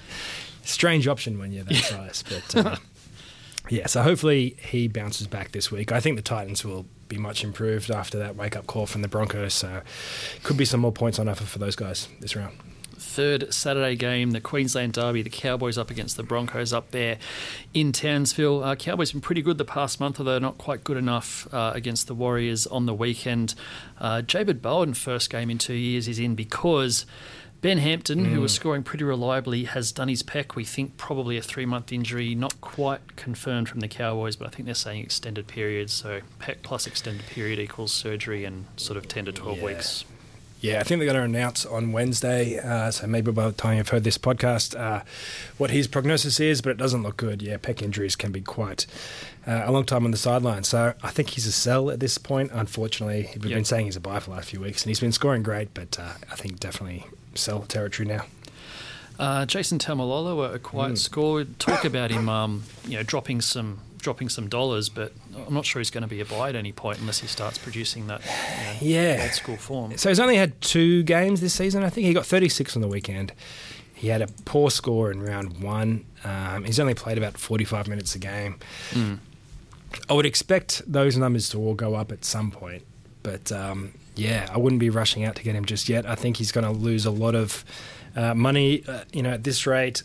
[0.62, 2.76] Strange option when you're that size, but uh,
[3.68, 3.86] yeah.
[3.86, 5.90] So hopefully he bounces back this week.
[5.90, 9.08] I think the Titans will be much improved after that wake up call from the
[9.08, 9.54] Broncos.
[9.54, 9.82] So
[10.44, 12.56] could be some more points on offer for those guys this round
[13.00, 17.18] third Saturday game, the Queensland Derby, the Cowboys up against the Broncos up there
[17.74, 18.62] in Townsville.
[18.62, 22.06] Uh, Cowboys been pretty good the past month, although not quite good enough uh, against
[22.06, 23.54] the Warriors on the weekend.
[23.98, 27.06] Uh, Javid Bowen, first game in two years, is in because.
[27.60, 28.28] Ben Hampton, mm.
[28.28, 30.54] who was scoring pretty reliably, has done his pec.
[30.54, 34.50] We think probably a three month injury, not quite confirmed from the Cowboys, but I
[34.50, 35.90] think they're saying extended period.
[35.90, 39.64] So pec plus extended period equals surgery and sort of 10 to 12 yeah.
[39.64, 40.04] weeks.
[40.60, 42.58] Yeah, I think they're going to announce on Wednesday.
[42.58, 45.04] Uh, so maybe by the time you've heard this podcast, uh,
[45.56, 47.42] what his prognosis is, but it doesn't look good.
[47.42, 48.84] Yeah, pec injuries can be quite
[49.46, 50.64] uh, a long time on the sideline.
[50.64, 52.50] So I think he's a sell at this point.
[52.52, 53.56] Unfortunately, we've yep.
[53.56, 55.72] been saying he's a buy for the last few weeks, and he's been scoring great,
[55.74, 58.24] but uh, I think definitely sell territory now.
[59.16, 60.98] Uh, Jason Taumalolo, a quiet mm.
[60.98, 61.44] score.
[61.44, 65.12] Talk about him, um, you know, dropping some dropping some dollars, but
[65.46, 67.58] I'm not sure he's going to be a buy at any point unless he starts
[67.58, 69.96] producing that you know, yeah old school form.
[69.98, 71.82] So he's only had two games this season.
[71.82, 73.32] I think he got 36 on the weekend.
[73.94, 76.04] He had a poor score in round one.
[76.24, 78.58] Um, he's only played about 45 minutes a game.
[78.92, 79.18] Mm.
[80.08, 82.84] I would expect those numbers to all go up at some point,
[83.22, 86.06] but um, yeah, I wouldn't be rushing out to get him just yet.
[86.06, 87.64] I think he's going to lose a lot of
[88.18, 90.02] uh, money, uh, you know, at this rate,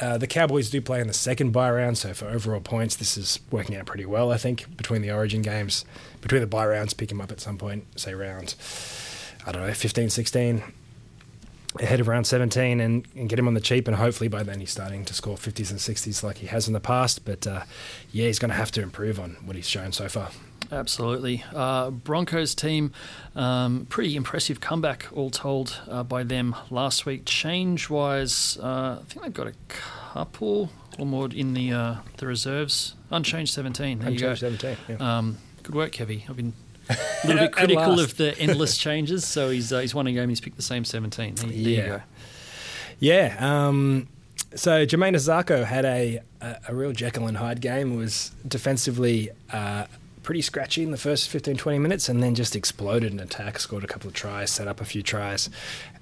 [0.00, 3.16] uh, the Cowboys do play in the second buy round, so for overall points, this
[3.16, 5.84] is working out pretty well, I think, between the Origin games,
[6.20, 8.56] between the buy rounds, pick him up at some point, say round,
[9.46, 10.62] I don't know, 15, 16,
[11.78, 14.58] ahead of round 17, and, and get him on the cheap, and hopefully by then
[14.58, 17.24] he's starting to score 50s and 60s like he has in the past.
[17.24, 17.62] But uh,
[18.10, 20.30] yeah, he's going to have to improve on what he's shown so far.
[20.72, 21.44] Absolutely.
[21.54, 22.92] Uh, Broncos team,
[23.36, 27.24] um, pretty impressive comeback, all told, uh, by them last week.
[27.26, 32.26] Change wise, uh, I think they've got a couple or more in the uh, the
[32.26, 32.94] reserves.
[33.10, 33.98] Unchanged 17.
[33.98, 34.76] There Unchanged 17.
[34.88, 35.18] Yeah.
[35.18, 36.28] Um, good work, Kevy.
[36.28, 36.54] I've been
[36.88, 40.28] a little bit critical of the endless changes, so he's uh, he's won a game.
[40.28, 41.34] He's picked the same 17.
[41.34, 41.68] There, yeah.
[41.68, 42.02] you go.
[42.98, 43.36] Yeah.
[43.40, 44.08] Um,
[44.54, 47.96] so Jamayne Isaako had a, a, a, real Jekyll and Hyde game.
[47.96, 49.86] Was defensively uh,
[50.22, 53.84] pretty scratchy in the first 15, 20 minutes and then just exploded in attack, scored
[53.84, 55.50] a couple of tries, set up a few tries.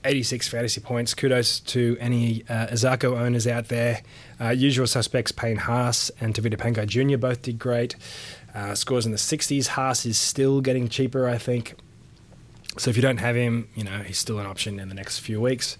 [0.05, 1.15] 86 fantasy points.
[1.15, 4.03] Kudos to any uh, Isaako owners out there.
[4.41, 7.19] Uh, usual suspects Payne Haas and Tevita Pangai Jr.
[7.19, 7.97] both did great.
[8.55, 9.69] Uh, scores in the 60s.
[9.69, 11.75] Haas is still getting cheaper, I think.
[12.79, 15.19] So if you don't have him, you know, he's still an option in the next
[15.19, 15.77] few weeks.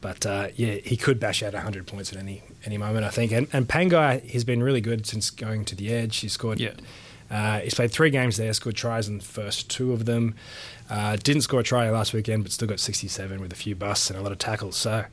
[0.00, 3.32] But uh, yeah, he could bash out 100 points at any any moment, I think.
[3.32, 6.18] And, and Pangai has been really good since going to the edge.
[6.18, 6.72] He scored yeah.
[7.30, 10.34] Uh, he's played three games there, scored tries in the first two of them.
[10.88, 14.10] Uh, didn't score a try last weekend, but still got 67 with a few busts
[14.10, 14.76] and a lot of tackles.
[14.76, 15.04] So,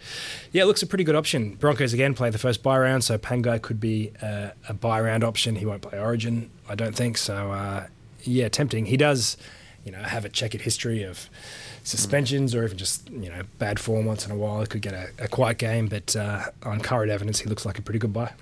[0.51, 1.53] yeah, it looks a pretty good option.
[1.53, 5.23] Broncos again play the first buy round, so Pangai could be a, a buy round
[5.23, 5.55] option.
[5.55, 7.17] He won't play Origin, I don't think.
[7.17, 7.87] So, uh,
[8.23, 8.87] yeah, tempting.
[8.87, 9.37] He does,
[9.85, 11.29] you know, have a checkered history of
[11.87, 14.59] suspensions or even just you know bad form once in a while.
[14.61, 17.79] He could get a, a quiet game, but uh, on current evidence, he looks like
[17.79, 18.33] a pretty good buy.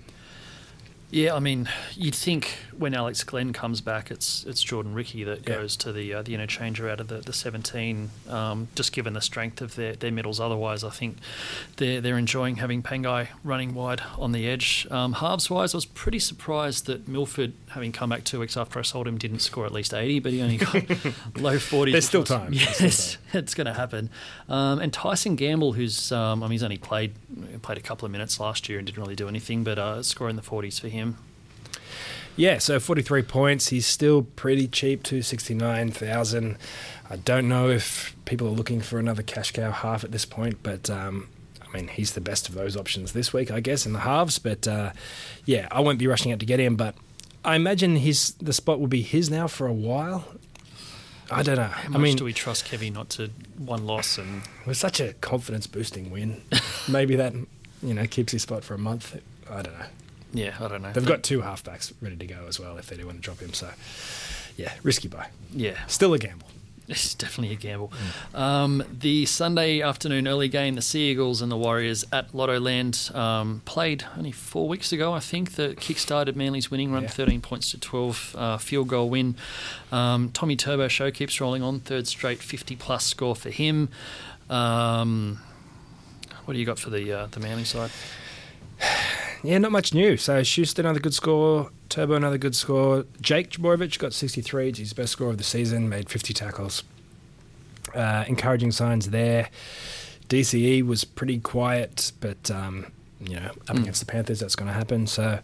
[1.11, 5.47] Yeah, I mean, you'd think when Alex Glenn comes back, it's it's Jordan Riki that
[5.47, 5.55] Yeah.
[5.55, 8.09] goes to the uh, the interchanger out of the, the 17.
[8.29, 11.17] Um, just given the strength of their, their middles, otherwise, I think
[11.77, 14.87] they're they're enjoying having Pangai running wide on the edge.
[14.91, 18.79] Um, halves wise, I was pretty surprised that Milford, having come back two weeks after
[18.79, 20.73] I sold him, didn't score at least 80, but he only got
[21.37, 21.91] low 40s.
[21.91, 22.53] There's still time.
[22.53, 24.09] Yes, it's going to happen.
[24.49, 27.13] Um, and Tyson Gamble, who's um, I mean, he's only played
[27.61, 30.35] played a couple of minutes last year and didn't really do anything, but uh, scoring
[30.35, 31.17] the 40s for him.
[32.37, 33.69] Yeah, so 43 points.
[33.69, 36.57] He's still pretty cheap, 269,000.
[37.09, 40.57] I don't know if people are looking for another cash cow half at this point,
[40.61, 41.29] but um,
[41.61, 44.39] I mean, he's the best of those options this week, I guess, in the halves.
[44.39, 44.91] But uh,
[45.45, 46.95] yeah, I won't be rushing out to get him, but
[47.45, 50.25] I imagine his the spot will be his now for a while.
[51.31, 51.63] I don't know.
[51.63, 54.77] How I much mean, do we trust Kevy not to one loss and it was
[54.77, 56.41] such a confidence boosting win.
[56.87, 57.33] Maybe that
[57.81, 59.19] you know keeps his spot for a month.
[59.49, 59.85] I don't know.
[60.35, 60.91] Yeah, I don't know.
[60.91, 63.39] They've got two halfbacks ready to go as well if they do want to drop
[63.39, 63.53] him.
[63.53, 63.69] So
[64.57, 65.27] yeah, risky buy.
[65.53, 66.47] yeah, Still a gamble.
[66.87, 67.91] it's definitely a gamble.
[68.33, 73.61] Um, the Sunday afternoon early game, the Sea Eagles and the Warriors at Lottoland um,
[73.65, 75.53] played only four weeks ago, I think.
[75.55, 77.09] That kick-started Manly's winning run, Yeah.
[77.09, 79.35] 13 points to 12, uh, field goal win.
[79.91, 83.89] Um, Tommy Turbo show keeps rolling on, third straight 50-plus score for him.
[84.49, 85.39] Um,
[86.45, 87.89] what do you got for the uh, the Manly side?
[89.45, 90.17] Yeah, not much new.
[90.17, 93.05] So Schuster another good score, Turbo another good score.
[93.21, 94.69] Jake Trbojevic got 63.
[94.69, 95.87] It's his best score of the season.
[95.89, 96.83] Made 50 tackles.
[97.93, 99.49] Uh, encouraging signs there.
[100.29, 102.87] DCE was pretty quiet, but um,
[103.21, 103.81] you know, up Mm.
[103.81, 105.05] against the Panthers, that's going to happen.
[105.07, 105.39] So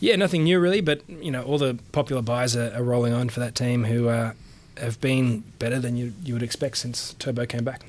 [0.00, 0.80] yeah, nothing new really.
[0.80, 4.08] But you know, all the popular buys are, are rolling on for that team who
[4.08, 4.32] uh,
[4.78, 7.82] have been better than you you would expect since Turbo came back.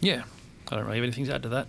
[0.00, 0.22] Yeah,
[0.70, 1.66] I don't really have anything to add to that.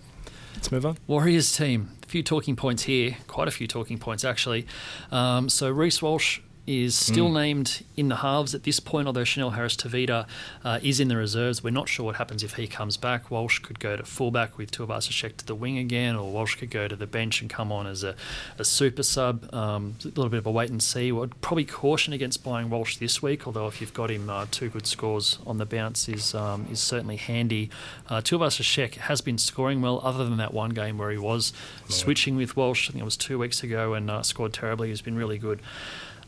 [0.59, 0.97] Let's move on.
[1.07, 1.91] Warriors team.
[2.03, 4.67] A few talking points here, quite a few talking points actually.
[5.09, 6.41] Um, so Reece Walsh
[6.71, 7.33] is still Mm.
[7.33, 10.27] named in the halves at this point, although Chanel Harris Tavita
[10.63, 11.63] uh, is in the reserves.
[11.63, 13.31] We're not sure what happens if he comes back.
[13.31, 16.87] Walsh could go to fullback with Tuivasa-Sheck to the wing again, or Walsh could go
[16.87, 18.13] to the bench and come on as a,
[18.59, 19.51] a super sub.
[19.51, 21.11] Um, a little bit of a wait and see.
[21.11, 24.69] Would probably caution against buying Walsh this week, although if you've got him uh, two
[24.69, 27.71] good scores on the bounce is um, is certainly handy.
[28.07, 31.51] Uh, Tuivasa-Sheck has been scoring well, other than that one game where he was
[31.87, 32.89] switching with Walsh.
[32.89, 34.89] I think it was two weeks ago and uh, scored terribly.
[34.89, 35.61] He's been really good.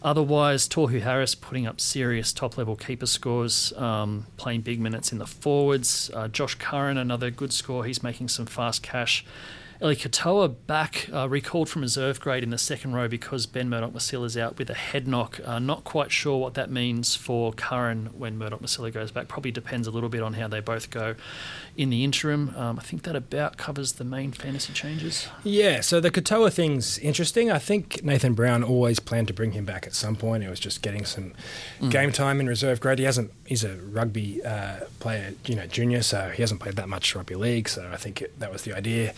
[0.03, 5.19] Otherwise, Tohu Harris putting up serious top level keeper scores, um, playing big minutes in
[5.19, 6.09] the forwards.
[6.13, 7.85] Uh, Josh Curran, another good score.
[7.85, 9.23] He's making some fast cash.
[9.83, 13.93] Eli Katoa back, uh, recalled from reserve grade in the second row because Ben Murdoch
[13.93, 15.39] Masila is out with a head knock.
[15.43, 19.27] Uh, not quite sure what that means for Curran when Murdoch Masila goes back.
[19.27, 21.15] Probably depends a little bit on how they both go
[21.75, 22.53] in the interim.
[22.55, 25.27] Um, I think that about covers the main fantasy changes.
[25.43, 27.49] Yeah, so the Katoa thing's interesting.
[27.49, 30.43] I think Nathan Brown always planned to bring him back at some point.
[30.43, 31.33] It was just getting some
[31.89, 32.99] game time in reserve grade.
[32.99, 33.31] He hasn't.
[33.47, 37.35] He's a rugby uh, player, you know, junior, so he hasn't played that much rugby
[37.35, 37.67] league.
[37.67, 39.13] So I think it, that was the idea.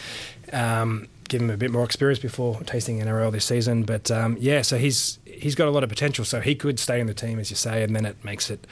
[0.53, 3.83] Um, give him a bit more experience before tasting NRL this season.
[3.83, 6.25] But um, yeah, so he's he's got a lot of potential.
[6.25, 8.67] So he could stay in the team, as you say, and then it makes it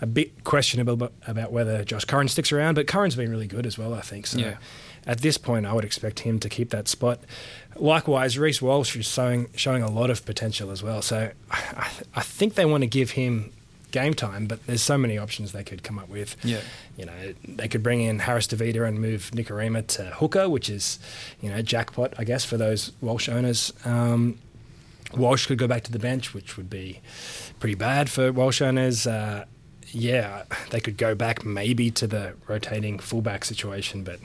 [0.00, 2.74] a bit questionable about- whether Josh Curran sticks around.
[2.74, 4.26] But Curran's been really good as well, I think.
[4.26, 4.56] So Yeah.
[5.06, 7.20] at this point, I would expect him to keep that spot.
[7.76, 11.02] Likewise, Reece Walsh is showing showing a lot of potential as well.
[11.02, 13.52] So I, I think they want to give him
[13.92, 16.36] game time, but there's so many options they could come up with.
[16.44, 16.60] Yeah.
[16.96, 20.98] You know, they could bring in Harris Tavita and move Nikorima to hooker, which is,
[21.40, 23.72] you know, jackpot, I guess, for those Walsh owners.
[23.84, 24.38] Um,
[25.16, 27.00] Walsh could go back to the bench, which would be
[27.60, 29.06] pretty bad for Walsh owners.
[29.06, 29.44] Uh,
[29.92, 34.18] yeah, they could go back maybe to the rotating fullback situation, but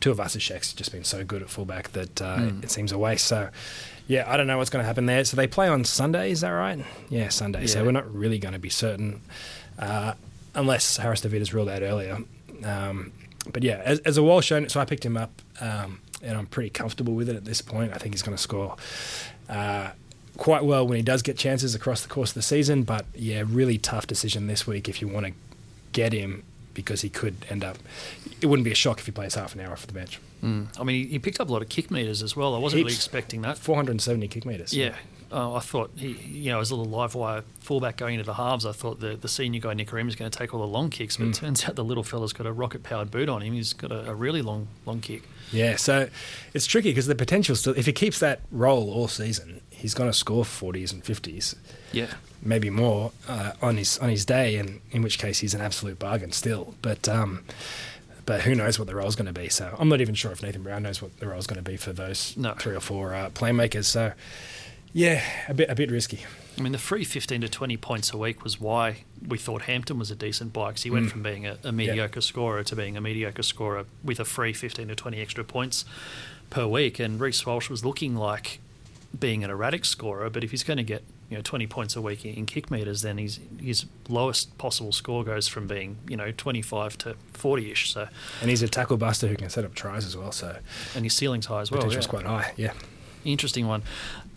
[0.00, 2.64] two of us Shek's just been so good at fullback that uh, Mm.
[2.64, 3.26] it seems a waste.
[3.26, 3.50] So,
[4.06, 5.24] yeah, I don't know what's going to happen there.
[5.24, 6.78] So they play on Sunday, is that right?
[7.08, 7.66] Yeah, Sunday.
[7.66, 9.22] So we're not really going to be certain
[9.78, 10.14] uh,
[10.54, 12.18] unless Harris Tavita is ruled out earlier.
[12.64, 13.12] Um,
[13.52, 16.46] but yeah, as, as a Walsh owner, so I picked him up, um, and I'm
[16.46, 17.92] pretty comfortable with it at this point.
[17.92, 18.76] I think he's going to score
[19.48, 19.90] uh,
[20.36, 22.82] quite well when he does get chances across the course of the season.
[22.82, 25.32] But yeah, really tough decision this week if you want to
[25.92, 26.42] get him
[26.74, 27.78] because he could end up.
[28.40, 30.20] It wouldn't be a shock if he plays half an hour off the bench.
[30.42, 30.68] Mm.
[30.78, 32.54] I mean, he, he picked up a lot of kick meters as well.
[32.54, 33.56] I wasn't really expecting that.
[33.56, 34.74] 470 kick meters.
[34.74, 34.94] Yeah.
[35.34, 38.34] Uh, I thought he, you know, as a little live wire fullback going into the
[38.34, 40.90] halves, I thought the, the senior guy Nick is going to take all the long
[40.90, 41.34] kicks, but it Mm.
[41.34, 43.52] turns out the little fella's got a rocket powered boot on him.
[43.54, 45.22] He's got a, a really long long kick.
[45.50, 46.08] Yeah, so
[46.54, 47.74] it's tricky because the potential still.
[47.76, 51.56] If he keeps that role all season, he's going to score 40s and 50s.
[51.92, 52.06] Yeah.
[52.42, 55.98] maybe more uh, on his on his day, and in which case he's an absolute
[55.98, 56.74] bargain still.
[56.82, 57.44] But um,
[58.26, 59.48] but who knows what the role's going to be?
[59.48, 61.76] So I'm not even sure if Nathan Brown knows what the role's going to be
[61.76, 62.54] for those No.
[62.54, 63.84] three or four uh, playmakers.
[63.84, 64.12] So
[64.96, 66.20] Yeah, a bit a bit risky.
[66.56, 69.98] I mean, the free 15 to 20 points a week was why we thought Hampton
[69.98, 71.10] was a decent buy because he went Mm.
[71.10, 74.86] from being a, a mediocre scorer to being a mediocre scorer with a free 15
[74.88, 75.84] to 20 extra points
[76.50, 77.00] per week.
[77.00, 78.60] And Reece Walsh was looking like
[79.18, 82.00] being an erratic scorer, but if he's going to get you know 20 points a
[82.00, 86.30] week in, kick meters, then his his lowest possible score goes from being you know
[86.30, 87.88] 25 to 40ish.
[87.88, 88.06] So
[88.40, 90.56] And he's a tackle buster who can set up tries as well, so
[90.94, 91.80] and his ceiling's high as well.
[91.80, 92.10] potential's yeah.
[92.10, 92.52] quite high.
[92.56, 92.72] Yeah.
[93.24, 93.82] Interesting one.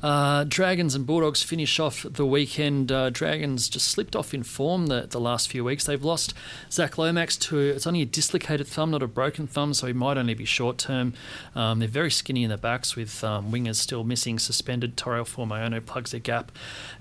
[0.03, 2.91] Uh, Dragons and Bulldogs finish off the weekend.
[2.91, 5.85] Uh, Dragons just slipped off in form the, the last few weeks.
[5.85, 6.35] They've lost
[6.71, 10.17] Zac Lomax to it's only a dislocated thumb, not a broken thumb, so he might
[10.17, 11.13] only be short term.
[11.55, 14.37] Um, they're very skinny in the backs with um, wingers still missing.
[14.37, 16.51] Suspended Tyrell Fuimaono plugs a gap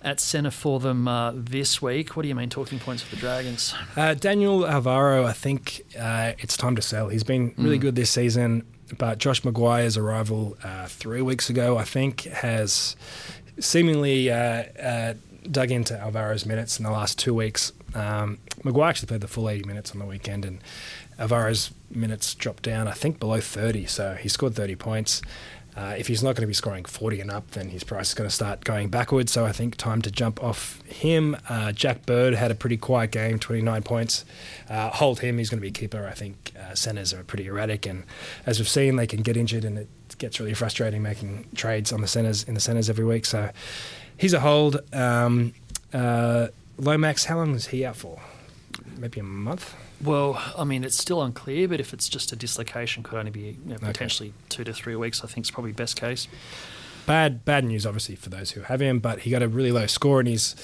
[0.03, 2.17] at centre for them uh, this week.
[2.17, 3.75] What do you mean talking points for the Dragons?
[3.95, 7.09] Uh, Daniel Alvaro, I think uh, it's time to sell.
[7.09, 7.83] He's been really Mm.
[7.83, 8.65] good this season,
[8.99, 12.97] but Josh McGuire's arrival uh, three weeks ago, I think, has
[13.59, 15.15] seemingly uh, uh,
[15.51, 17.73] dug into Alvaro's minutes in the last two weeks.
[17.95, 20.61] Um, McGuire actually played the full 80 minutes on the weekend, and
[21.19, 23.87] Alvaro's minutes dropped down, I think, below 30.
[23.87, 25.23] So he scored 30 points.
[25.77, 28.15] Uh, if he's not going to be scoring 40 and up, then his price is
[28.15, 29.31] going to start going backwards.
[29.31, 31.37] So I think time to jump off him.
[31.49, 34.25] Uh, Jack Bird had a pretty quiet game, 29 points.
[34.71, 36.07] Uh, hold him, he's going to be a keeper.
[36.07, 38.05] I think uh, centers are pretty erratic, and
[38.47, 42.01] as we've seen, they can get injured, and it gets really frustrating making trades on
[42.01, 43.27] the centers in the centers every week.
[43.27, 43.51] So
[44.17, 44.81] he's a hold.
[44.95, 45.53] Um,
[45.93, 48.21] uh, Lomax, how long is he out for?
[48.97, 49.75] Maybe a month.
[50.03, 53.41] Well, I mean, it's still unclear, but if it's just a dislocation, could only be
[53.41, 53.87] you know, Okay.
[53.87, 55.25] potentially two to three weeks.
[55.25, 56.29] I think is probably best case.
[57.07, 58.99] Bad, bad news, obviously, for those who have him.
[58.99, 60.55] But he got a really low score, and he's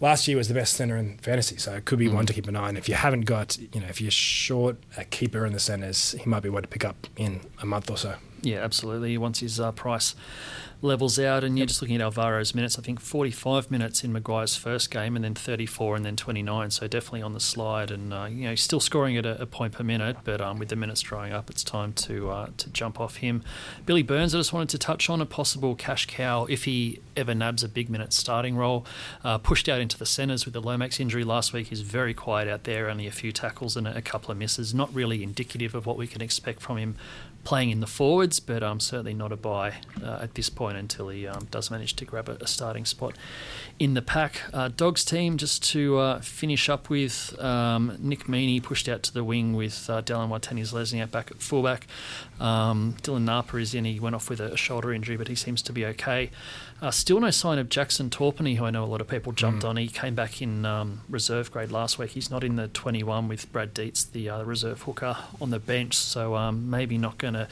[0.00, 1.56] last year was the best center in fantasy.
[1.56, 2.14] So it could be Mm.
[2.14, 2.76] one to keep an eye on.
[2.76, 6.28] If you haven't got, you know, if you're short a keeper in the centers, he
[6.28, 8.16] might be one to pick up in a month or so.
[8.42, 9.16] Yeah, absolutely.
[9.18, 10.14] Once his uh, price
[10.84, 14.54] levels out, and you're just looking at Alvaro's minutes, I think 45 minutes in McGuire's
[14.54, 16.70] first game, and then 34, and then 29.
[16.70, 19.72] So definitely on the slide, and uh, you know still scoring at a, a point
[19.72, 23.00] per minute, but um, with the minutes drying up, it's time to uh, to jump
[23.00, 23.42] off him.
[23.86, 27.34] Billy Burns, I just wanted to touch on a possible cash cow if he ever
[27.34, 28.86] nabs a big minute starting role.
[29.24, 31.68] Uh, pushed out into the centres with the Lomax injury last week.
[31.68, 34.74] He's very quiet out there, only a few tackles and a, couple of misses.
[34.74, 36.96] Not really indicative of what we can expect from him
[37.42, 41.08] playing in the forwards, but um, certainly not a buy uh, at this point until
[41.08, 43.14] he um, does manage to grab a, a starting spot
[43.78, 44.40] in the pack.
[44.52, 49.14] Uh, Dogs team, just to uh, finish up with, um, Nick Meaney pushed out to
[49.14, 51.86] the wing with uh, Dylan Watani's Lesniak back at fullback.
[52.40, 53.84] Um, Dylan Napa is in.
[53.84, 56.30] He went off with a, a shoulder injury, but he seems to be okay.
[56.82, 59.62] Uh, still no sign of Jackson Topine, who I know a lot of people jumped
[59.64, 59.68] Mm.
[59.68, 59.76] on.
[59.76, 62.10] He came back in um, reserve grade last week.
[62.10, 65.94] He's not in the 21 with Brad Dietz, the uh, reserve hooker, on the bench.
[65.96, 67.48] So um, maybe not going to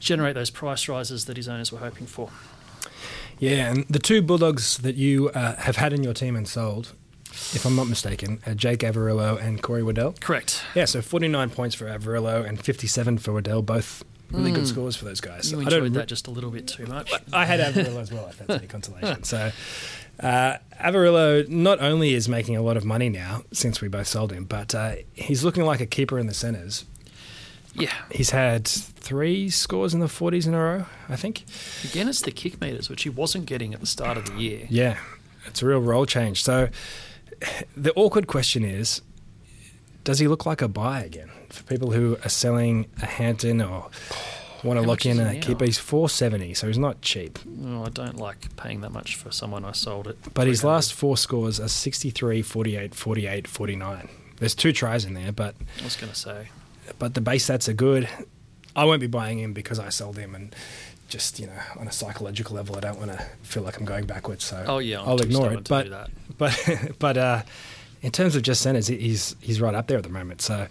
[0.00, 2.30] generate those price rises that his owners were hoping for.
[3.42, 6.92] Yeah, and the two Bulldogs that you uh, have had in your team and sold,
[7.30, 10.14] if I'm not mistaken, are Jake Averillo and Corey Waddell.
[10.20, 10.62] Correct.
[10.76, 14.68] Yeah, so 49 points for Averillo and 57 for Waddell, both really good Mm.
[14.68, 15.50] scores for those guys.
[15.50, 17.12] You I enjoyed don't that just a little bit too much.
[17.32, 19.24] I had Averillo as well, if that's any consolation.
[19.24, 19.50] So,
[20.20, 24.32] uh, Averillo not only is making a lot of money now since we both sold
[24.32, 26.84] him, but uh, he's looking like a keeper in the centres.
[27.74, 27.92] Yeah.
[28.10, 31.44] He's had three scores in the 40s in a row, I think.
[31.84, 34.66] Again, it's the kick meters, which he wasn't getting at the start of the year.
[34.68, 34.98] Yeah,
[35.46, 36.42] it's a real role change.
[36.44, 36.68] So,
[37.76, 39.00] the awkward question is
[40.04, 41.30] does he look like a buy again?
[41.48, 43.88] For people who are selling a Hampton or
[44.64, 45.40] want to How lock in a now?
[45.40, 47.38] keeper, he's 470, so he's not cheap.
[47.64, 50.18] Oh, I don't like paying that much for someone I sold it.
[50.34, 54.08] But his last four scores are 63, 48, 48, 49.
[54.38, 56.48] There's two tries in there, but I was going to say.
[56.98, 58.08] But the base sets are good.
[58.74, 60.54] I won't be buying him because I sold him and
[61.08, 64.06] just, you know, on a psychological level, I don't want to feel like I'm going
[64.06, 64.44] backwards.
[64.44, 65.68] So Oh yeah, I'm I'll ignore it.
[65.68, 66.58] But but
[66.98, 67.42] but uh,
[68.00, 70.40] in terms of just centers, he's he's right up there at the moment.
[70.40, 70.66] So,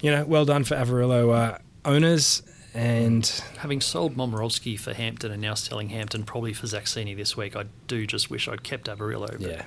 [0.00, 2.42] you know, well done for Averillo uh, owners.
[2.74, 3.26] And
[3.58, 7.56] Having sold Momorowski for Hampton and now selling Hampton probably for Zac Cini this week,
[7.56, 9.32] I do just wish I'd kept Averillo.
[9.32, 9.64] But yeah,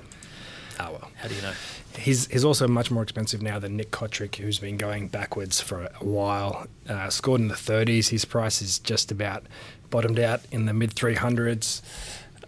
[0.90, 1.52] How do you know?
[1.98, 5.82] He's he's also much more expensive now than Nick Cotric, who's been going backwards for
[5.84, 6.66] a while.
[6.88, 8.08] Uh, scored in the 30s.
[8.08, 9.44] His price is just about
[9.90, 11.82] bottomed out in the mid 300s.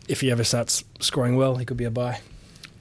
[0.09, 2.21] If he ever starts scoring well, he could be a buy.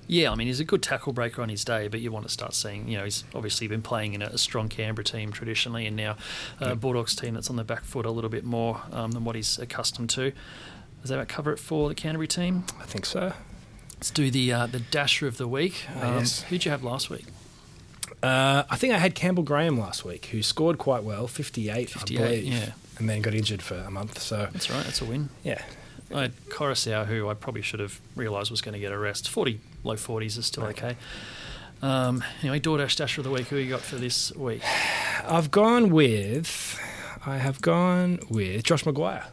[0.06, 2.32] Yeah, I mean he's a good tackle breaker on his day, but you want to
[2.32, 5.86] start seeing, you know, he's obviously been playing in a, a strong Canberra team traditionally,
[5.88, 6.18] and now
[6.60, 6.74] a Yeah.
[6.76, 9.58] Bulldogs team that's on the back foot a little bit more um, than what he's
[9.60, 10.32] accustomed to.
[11.02, 12.66] Does that about cover it for the Canterbury team?
[12.82, 13.32] I think so.
[14.04, 15.86] Let's do the uh, the dasher of the week.
[15.96, 16.42] Um, Oh, yes.
[16.42, 17.24] Who'd you have last week?
[18.22, 22.20] Uh, I think I had Campbell Graham last week, who scored quite well, 58, 58,
[22.20, 22.70] I believe, yeah.
[23.00, 24.20] and then got injured for a month.
[24.20, 25.30] So That's right, that's a win.
[25.46, 25.62] yeah,
[26.14, 29.30] I had Coruscant, who I probably should have realised was going to get a rest.
[29.30, 30.98] 40, low 40s is still okay.
[31.82, 34.64] Um, anyway, DoorDash Dasher of the Week, who you got for this week?
[35.26, 36.78] I've gone with,
[37.26, 39.24] I have gone with Josh McGuire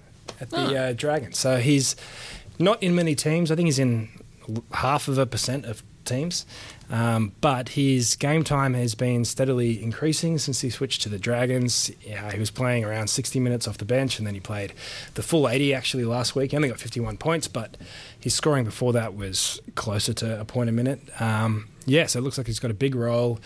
[0.41, 0.91] at the Ah.
[0.91, 1.41] uh, Dragons.
[1.41, 1.97] So he's
[2.61, 3.51] not in many teams.
[3.51, 4.11] I think he's in
[4.73, 6.45] half of a percent of teams.
[6.91, 11.91] Um, but his game time has been steadily increasing since he switched to the Dragons.
[12.05, 14.73] Yeah, he was playing around 60 minutes off the bench, and then he played
[15.15, 16.51] the full 80 actually last week.
[16.51, 17.77] He only got 51 points, but
[18.19, 21.01] his scoring before that was closer to a point a minute.
[21.21, 23.39] Um, yeah, so it looks like he's got a big role.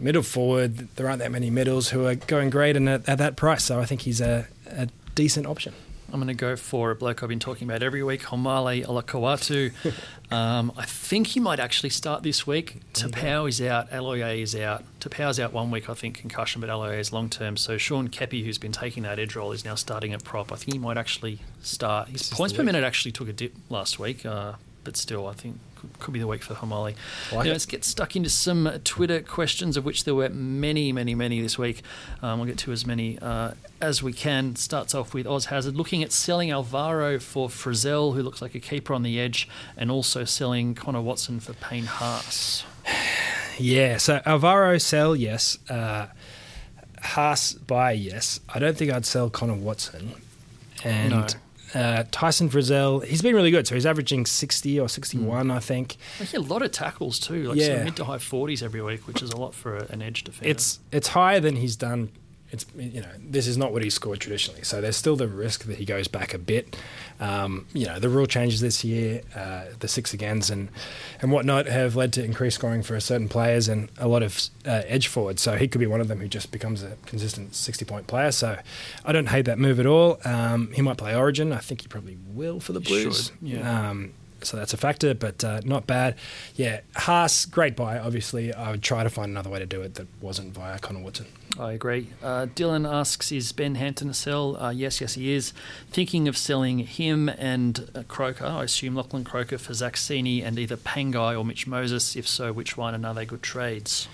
[0.00, 3.36] Middle forward, there aren't that many middles who are going great and at, at that
[3.36, 5.72] price, so I think he's a, a decent option.
[6.14, 9.72] I'm going to go for a bloke I've been talking about every week, Haumole Olakau'atu.
[10.30, 12.78] um, I think he might actually start this week.
[12.92, 14.84] Taupau is out, Aloiai is out.
[15.00, 17.56] Taupau's out one week, I think, concussion, but Aloiai is long term.
[17.56, 20.52] So Sean Keppie, who's been taking that edge role, is now starting at prop.
[20.52, 22.06] I think he might actually start.
[22.06, 24.52] His This points per minute actually took a dip last week, uh,
[24.84, 25.58] but still, I think
[25.98, 26.94] could, be the week for Haumole.
[27.32, 31.14] I like let's get stuck into some Twitter questions, of which there were many, many,
[31.14, 31.82] many this week.
[32.22, 34.56] Um, we'll get to as many uh, as we can.
[34.56, 38.60] Starts off with Oz Hazard looking at selling Alvaro for Frizell, who looks like a
[38.60, 42.64] keeper on the edge, and also selling Connor Watson for Payne Haas.
[43.56, 45.58] Yeah, so Alvaro sell, yes.
[45.70, 46.06] Uh,
[47.00, 48.40] Haas buy, yes.
[48.52, 50.14] I don't think I'd sell Connor Watson.
[50.82, 51.26] And No.
[51.74, 53.66] Uh, Tyson Frizell, he's been really good.
[53.66, 55.96] So he's averaging 60 or 61, I think.
[56.34, 59.22] A lot of tackles too, like sort of mid to high forties every week, which
[59.22, 60.50] is a lot for an edge defender.
[60.50, 62.10] It's it's higher than he's done.
[62.54, 64.62] It's you know this is not what he's scored traditionally.
[64.62, 66.76] So there's still the risk that he goes back a bit.
[67.20, 70.68] Um, you know the rule changes this year, uh, the six agains and
[71.20, 74.82] and whatnot have led to increased scoring for certain players and a lot of uh,
[74.86, 75.42] edge forwards.
[75.42, 78.32] So he could be one of them who just becomes a consistent 60 point player.
[78.32, 78.58] So
[79.04, 80.18] I don't hate that move at all.
[80.24, 81.52] Um, he might play Origin.
[81.52, 83.26] I think he probably will for the He Blues.
[83.26, 83.90] should, yeah.
[83.90, 86.16] Um, so that's a factor, but uh, not bad.
[86.54, 87.98] Yeah, Haas, great buy.
[87.98, 91.00] Obviously, I would try to find another way to do it that wasn't via Connor
[91.00, 91.26] Watson.
[91.58, 92.08] I agree.
[92.22, 94.56] Uh, Dylan asks, is Ben Hampton a sell?
[94.60, 95.52] Uh, yes, yes, he is.
[95.90, 100.58] Thinking of selling him and uh, Croker, I assume Lachlan Croker for Zac Cini and
[100.58, 102.16] either Pangai or Mitch Moses.
[102.16, 102.92] If so, which one?
[102.94, 104.08] And are they good trades?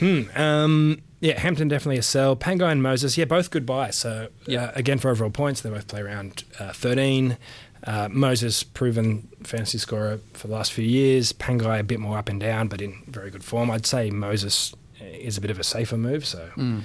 [0.00, 0.22] Hmm.
[0.34, 2.36] Um, yeah, Hampton definitely a sell.
[2.36, 3.96] Pangai and Moses, yeah, both good buys.
[3.96, 4.64] So Yeah.
[4.64, 7.38] uh, again, for overall points, they both play around uh, 13.
[7.84, 11.32] Uh, Moses, proven fantasy scorer for the last few years.
[11.32, 13.70] Pangai, a bit more up and down, but in very good form.
[13.70, 16.82] I'd say Moses is a bit of a safer move, so Mm.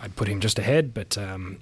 [0.00, 0.92] I'd put him just ahead.
[0.94, 1.58] But um,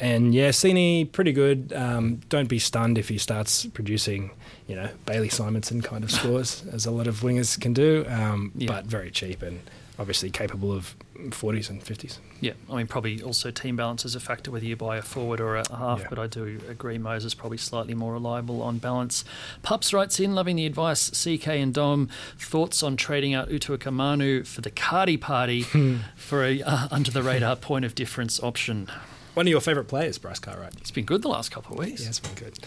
[0.00, 1.72] and yeah, Cini pretty good.
[1.74, 4.30] Um, don't be stunned if he starts producing,
[4.68, 8.04] you know, Bailey Simonsson kind of scores, as a lot of wingers can do.
[8.08, 8.68] Um, Yeah.
[8.68, 9.60] But very cheap and
[9.98, 10.94] obviously capable of
[11.30, 12.18] 40s and 50s.
[12.40, 15.40] Yeah, I mean, probably also team balance is a factor whether you buy a forward
[15.40, 16.06] or a half, Yeah.
[16.10, 19.24] but I do agree Moses probably slightly more reliable on balance.
[19.62, 21.08] Pups writes in, loving the advice.
[21.10, 25.62] CK and Dom, thoughts on trading out Utua Kamanu for the Cardi Party
[26.16, 28.88] for a uh, under the radar point of difference option.
[29.32, 30.74] One of your favourite players, Bryce Cartwright.
[30.78, 32.02] It's been good the last couple of weeks.
[32.02, 32.58] Yeah, it's been good.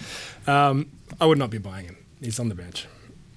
[0.47, 0.87] Um,
[1.21, 1.97] I would not be buying him.
[2.21, 2.87] He's on the bench.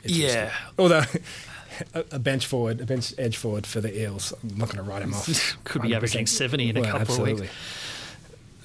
[0.05, 0.51] Yeah.
[0.79, 1.05] Although
[1.95, 4.91] a, a bench forward, a bench edge forward for the Eels, I'm not going to
[4.91, 5.57] write him off.
[5.65, 5.97] Could be 100%.
[5.97, 7.33] averaging 70 in a Well, couple absolutely.
[7.33, 7.53] of weeks.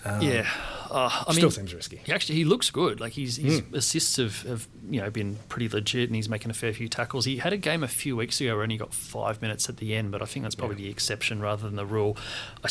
[0.05, 0.47] Um, yeah.
[0.89, 1.99] Uh, I still mean, seems risky.
[2.05, 3.01] He actually he looks good.
[3.01, 3.73] Like his his Mm.
[3.73, 7.25] assists have, have you know been pretty legit, and he's making a fair few tackles.
[7.25, 9.77] He had a game a few weeks ago where he only got five minutes at
[9.77, 10.83] the end, but I think that's probably Yeah.
[10.83, 12.15] the exception rather than the rule.
[12.63, 12.69] I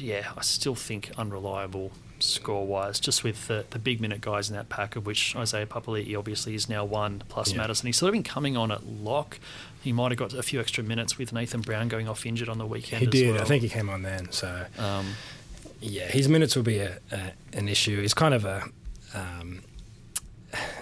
[0.00, 4.56] yeah, I still think unreliable score wise, just with the, the big minute guys in
[4.56, 7.58] that pack, of which Isaiah Papali'i obviously is now one plus Yeah.
[7.58, 7.86] Matterson.
[7.86, 9.38] He's sort of been coming on at lock.
[9.86, 12.58] He might have got a few extra minutes with Nathan Brown going off injured on
[12.58, 13.00] the weekend.
[13.02, 13.32] He as did.
[13.34, 13.40] well.
[13.42, 14.32] I think he came on then.
[14.32, 15.06] So Um,
[15.80, 18.00] yeah, his minutes will be a, a, an issue.
[18.02, 18.64] He's kind of a
[19.14, 19.62] um,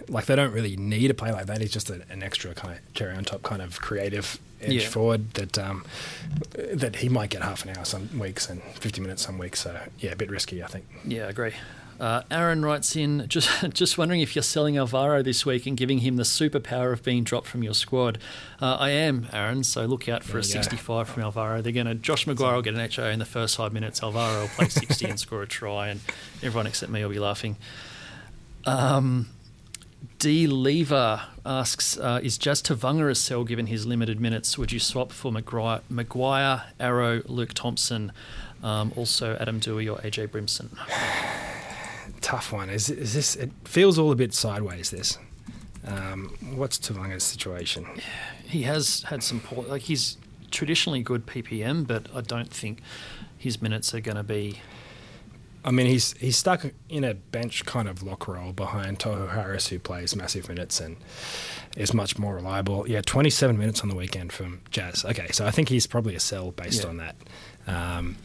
[0.09, 1.61] like they don't really need a play like that.
[1.61, 4.89] He's just a, an extra kind of cherry on top, kind of creative edge Yeah.
[4.89, 5.85] forward that um,
[6.73, 9.61] that he might get half an hour some weeks and fifty minutes some weeks.
[9.61, 10.87] So yeah, a bit risky, I think.
[11.05, 11.53] Yeah, I agree.
[12.01, 15.99] Uh, Aaron writes in, just just wondering if you're selling Alvaro this week and giving
[15.99, 18.19] him the superpower of being dropped from your squad.
[18.61, 19.63] Uh, I am, Aaron.
[19.65, 20.63] So look out for There a you go.
[20.63, 21.63] 65 from Alvaro.
[21.63, 24.03] They're going to Josh McGuire will get an HO in the first five minutes.
[24.03, 26.01] Alvaro will play 60 and score a try, and
[26.43, 27.57] everyone except me will be laughing.
[28.67, 29.29] Um,
[30.19, 30.47] D.
[30.47, 34.57] Lever asks, uh, is Jazz Tevaga a sell given his limited minutes?
[34.59, 38.13] Would you swap for McGuire, Maguire Arrow, Luke Thompson,
[38.63, 40.77] um, also Adam Doueihi or AJ Brimson?
[42.25, 42.71] Tough one.
[42.71, 43.37] Is is this?
[43.37, 44.91] It feels all a bit sideways.
[44.91, 45.19] This.
[45.87, 47.87] Um, what's Tevaga's situation?
[47.95, 48.03] Yeah,
[48.47, 50.17] He has had some poor, like he's
[50.51, 52.81] traditionally good PPM, but I don't think
[53.37, 54.61] his minutes are going to be
[55.67, 59.69] I mean, he's he's stuck in a bench kind of lock role behind Tohu Harris,
[59.69, 60.97] who plays massive minutes and
[61.77, 62.89] is much more reliable.
[62.89, 65.05] Yeah, 27 minutes on the weekend from Jazz.
[65.05, 66.89] Okay, so I think he's probably a sell based Yeah.
[66.91, 67.17] on that.
[67.67, 68.17] Um,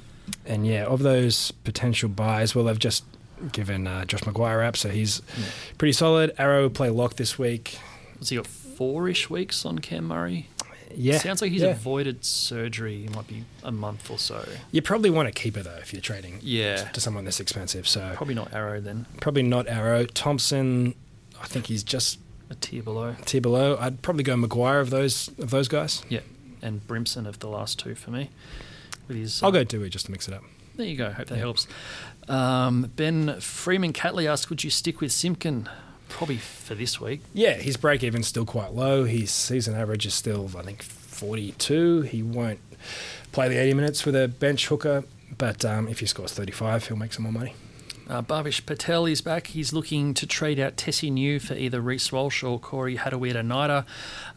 [0.45, 3.03] and yeah, of those potential buys, well, they've just
[3.51, 5.45] given uh, Josh McGuire up, so he's Yeah.
[5.77, 6.33] pretty solid.
[6.37, 7.77] Arrow will play lock this week.
[8.19, 10.47] Has he got four-ish weeks on Cam Murray?
[10.95, 11.67] Yeah, Sounds like he's yeah.
[11.69, 13.05] avoided surgery.
[13.05, 14.43] It might be a month or so.
[14.71, 16.77] You probably want to keep it though if you're trading Yeah.
[16.77, 17.87] to someone this expensive.
[17.87, 19.05] So Probably not Arrow then.
[19.21, 20.05] probably not Arrow.
[20.05, 20.95] Thompson,
[21.39, 22.17] I think he's just
[22.49, 23.15] A tier below.
[23.25, 23.77] tier below.
[23.79, 26.01] I'd probably go McGuire of those of those guys.
[26.09, 26.21] Yeah.
[26.63, 28.31] And Brimson of the last two for me.
[29.07, 30.43] With his, I'll uh, go Doueihi just to mix it up.
[30.75, 31.11] There you go.
[31.11, 31.41] Hope that Yeah.
[31.41, 31.67] helps.
[32.29, 35.67] Um, ben Freeman Catley asked, "Would you stick with Simpkin?"
[36.07, 37.21] Probably for this week.
[37.33, 39.03] Yeah, his break even's still quite low.
[39.03, 42.01] His season average is still, I think, 42.
[42.01, 42.59] He won't
[43.31, 45.03] play the 80 minutes with a bench hooker,
[45.37, 47.53] but um, if he scores 35, he'll make some more money.
[48.09, 49.47] Uh, Bhavish Patel is back.
[49.47, 53.85] He's looking to trade out Tesi Niu for either Reece Walsh or Corey Harawira-Naera.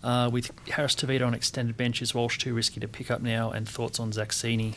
[0.03, 3.51] Uh, with Harris Tavita on extended bench, is Walsh too risky to pick up now?
[3.51, 4.75] And thoughts on Zac Cini?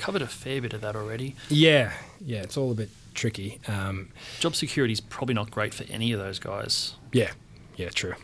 [0.00, 1.36] Covered a fair bit of that already.
[1.50, 1.92] Yeah,
[2.24, 3.60] yeah, it's all a bit tricky.
[3.68, 6.94] Um, Job security is probably not great for any of those guys.
[7.12, 7.32] yeah,
[7.76, 8.14] yeah, true.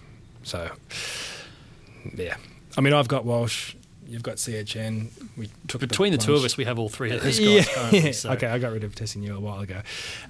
[0.43, 0.70] So,
[2.14, 2.37] yeah.
[2.79, 3.74] I mean, I've got Walsh.
[4.07, 5.09] You've got CHN.
[5.37, 8.11] We took Between the two of us, we have all three of those guys yeah.
[8.12, 9.83] So okay, I got rid of Tesi Niu a while ago.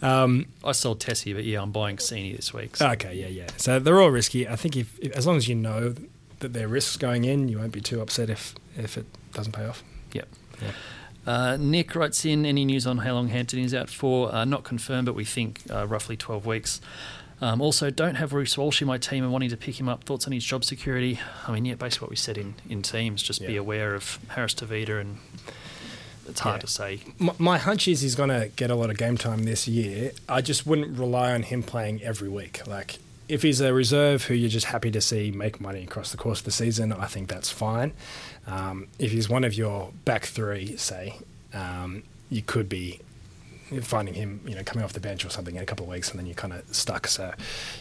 [0.03, 2.77] Um, I sold Tessie, but yeah, I'm buying Cini this week.
[2.77, 2.89] So.
[2.89, 3.47] Okay, yeah, yeah.
[3.57, 4.49] So they're all risky.
[4.49, 5.95] I think if, if as long as you know
[6.41, 9.53] that there are risks going in, you won't be too upset if if it doesn't
[9.53, 9.85] pay off.
[10.13, 10.29] Yep.
[10.63, 10.71] Yeah.
[11.27, 14.33] Uh, Nick writes in any news on how long Hampton is out for?
[14.35, 16.81] Uh, not confirmed, but we think uh, roughly 12 weeks.
[17.41, 20.05] Um, also, don't have Reece Walsh in my team and wanting to pick him up.
[20.05, 21.19] Thoughts on his job security?
[21.47, 23.23] I mean, yeah, basically what we said in, in teams.
[23.23, 25.19] Just be aware of Harris Tavita, and
[26.29, 26.61] it's hard Yeah.
[26.61, 27.01] to say.
[27.19, 30.13] My, my hunch is he's going to get a lot of game time this year.
[30.29, 32.67] I just wouldn't rely on him playing every week.
[32.67, 32.99] Like
[33.29, 36.41] if he's a reserve who you're just happy to see make money across the course
[36.41, 37.93] of the season, I think that's fine.
[38.47, 41.19] Um, if he's one of your back three, say,
[41.53, 43.01] um, you could be
[43.83, 46.11] finding him, you know, coming off the bench or something in a couple of weeks,
[46.11, 47.09] and then you're kind of stuck.
[47.09, 47.35] So,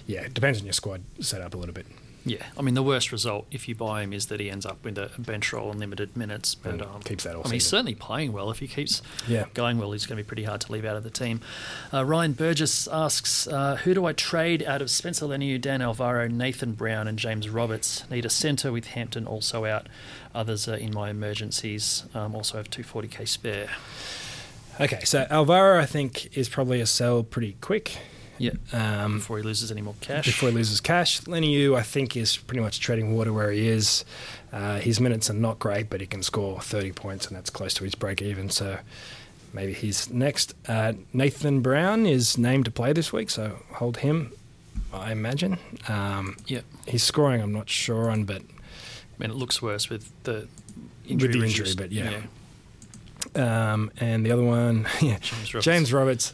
[0.07, 1.85] yeah, it depends on your squad setup a little bit.
[2.27, 4.83] Yeah, I mean, the worst result if you buy him is that he ends up
[4.83, 6.55] with a bench role and limited minutes.
[6.55, 8.49] But And um, keeps that all I mean, he's certainly playing well.
[8.49, 9.45] If he keeps Yeah.
[9.53, 11.41] going well, he's going to be pretty hard to leave out of the team.
[11.93, 16.27] Uh, Ryan Burgess asks, uh, "Who do I trade out of Spencer Leniu, Dan Alvaro,
[16.27, 18.03] Nathan Brown, and James Roberts?
[18.09, 19.85] Need a centre with Hampton also out.
[20.33, 22.05] Others are in my emergencies.
[22.15, 23.69] Um, also have 240k spare.
[24.81, 27.97] Okay, so Alvaro, I think, is probably a sell pretty quick.
[28.37, 30.25] Yeah, Um, before he loses any more cash.
[30.25, 31.21] before he loses cash.
[31.21, 34.03] Leniu, I think, is pretty much treading water where he is.
[34.51, 37.73] Uh, his minutes are not great, but he can score 30 points, and that's close
[37.75, 38.49] to his break even.
[38.49, 38.77] So
[39.53, 40.53] maybe he's next.
[40.67, 44.31] Uh, Nathan Brown is named to play this week, so hold him,
[44.93, 45.57] I imagine.
[45.87, 50.11] Um, yeah, his scoring, I'm not sure on, but I mean, it looks worse with
[50.23, 50.47] the
[51.07, 51.29] injury.
[51.29, 52.21] With the injury, but yeah.
[53.35, 55.65] um, and the other one, yeah, James Roberts.
[55.65, 56.33] James Roberts.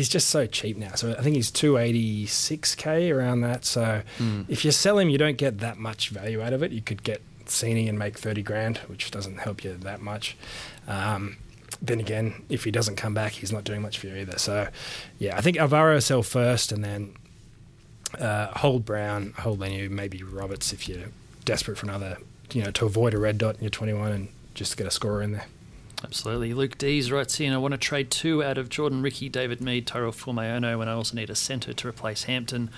[0.00, 0.94] He's just so cheap now.
[0.94, 3.66] So I think he's 286k around that.
[3.66, 4.46] So Mm.
[4.48, 6.72] if you sell him, you don't get that much value out of it.
[6.72, 10.36] You could get Cini and make 30 grand, which doesn't help you that much.
[10.88, 11.36] Um,
[11.82, 14.38] then again, if he doesn't come back, he's not doing much for you either.
[14.38, 14.68] So
[15.18, 17.12] yeah, I think Alvaro sell first and then
[18.18, 21.08] uh, hold Brown, hold Leniu, maybe Roberts if you're
[21.44, 22.16] desperate for another,
[22.54, 25.20] you know, to avoid a red dot in your 21 and just get a scorer
[25.22, 25.44] in there.
[26.02, 26.54] Absolutely.
[26.54, 29.86] Luke Dees writes in, I want to trade two out of Jordan Riki, David Mead,
[29.86, 32.70] Tyrell Fuimaono, and I also need a centre to replace Hampton.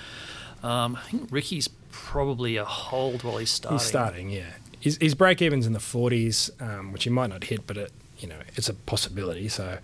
[0.62, 3.78] Um, I think Riki's probably a hold while he's starting.
[3.78, 4.50] He's starting, yeah.
[4.80, 7.92] His, his break even's in the 40s, um, which he might not hit, but it,
[8.18, 9.48] you know, it's a possibility.
[9.48, 9.78] So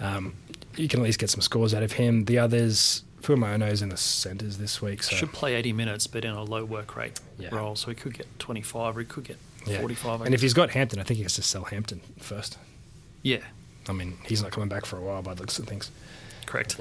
[0.00, 0.34] um,
[0.76, 2.26] you can at least get some scores out of him.
[2.26, 6.32] The others, Fuimaono's in the centres this week, so Should play 80 minutes, but in
[6.32, 7.54] a low work rate Yeah.
[7.54, 9.80] role, so he could get 25 or he could get yeah.
[9.80, 10.22] 45.
[10.22, 12.58] And if he's got Hampton, I think he has to sell Hampton first.
[13.24, 13.38] Yeah,
[13.88, 15.90] I mean, he's not coming back for a while by the looks of things,
[16.46, 16.76] correct.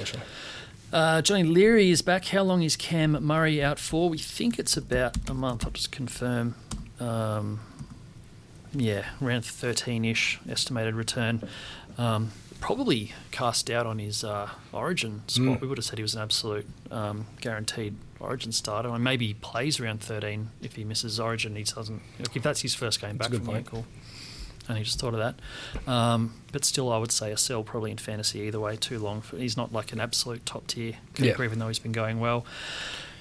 [0.94, 2.26] Uh, Johnny Leary is back.
[2.26, 4.10] How long is Cam Murray out for?
[4.10, 5.66] We think it's about a month.
[5.66, 6.54] I'll just confirm.
[7.00, 7.62] Um,
[8.76, 11.48] yeah, around 13 ish estimated return.
[11.98, 15.58] Um, probably cast out on his uh, origin spot.
[15.58, 15.62] Mm.
[15.62, 18.90] We would have said he was an absolute um, guaranteed origin starter.
[18.90, 21.56] And maybe he plays around 13 if he misses origin.
[21.56, 22.02] He doesn't.
[22.20, 23.86] If that's his first game That's back from ankle.
[24.68, 25.92] And he just thought of that.
[25.92, 28.78] Um, but still, I would say a sell probably in fantasy either way.
[28.78, 29.22] Too long.
[29.22, 31.46] For, he's not like an absolute top tier keeper, Yeah.
[31.46, 32.46] even though he's been going well.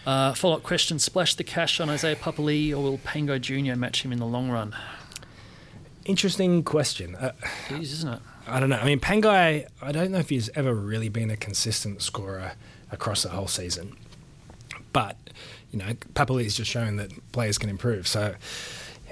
[0.06, 4.04] Uh, follow up question: Splash the cash on Isaiah Papali, or will Pangai Junior match
[4.04, 4.74] him in the long run?
[6.04, 7.14] Interesting question.
[7.14, 7.32] Uh,
[7.68, 8.20] Jeez, isn't it?
[8.46, 8.76] I don't know.
[8.78, 12.52] I mean, Pangai, I don't know if he's ever really been a consistent scorer
[12.90, 13.96] across the whole season.
[14.92, 15.16] But,
[15.70, 18.08] you know, Papali'i's just shown that players can improve.
[18.08, 18.34] So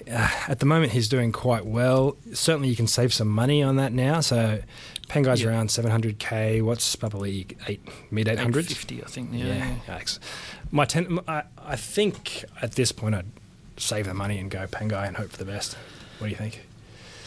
[0.08, 2.16] uh, at the moment, he's doing quite well.
[2.32, 4.20] Certainly, you can save some money on that now.
[4.20, 4.60] So
[5.08, 5.48] Pangai's Yeah.
[5.48, 6.62] around 700k.
[6.62, 7.56] What's Papali'i?
[7.68, 7.80] Eight,
[8.10, 8.38] mid 800s?
[8.70, 9.30] 850, I think.
[9.32, 9.46] Yeah.
[9.46, 10.18] Yeah, yikes.
[10.70, 13.26] My ten, I, I think at this point I'd
[13.76, 15.76] save the money and go Pangai and hope for the best.
[16.18, 16.66] What do you think?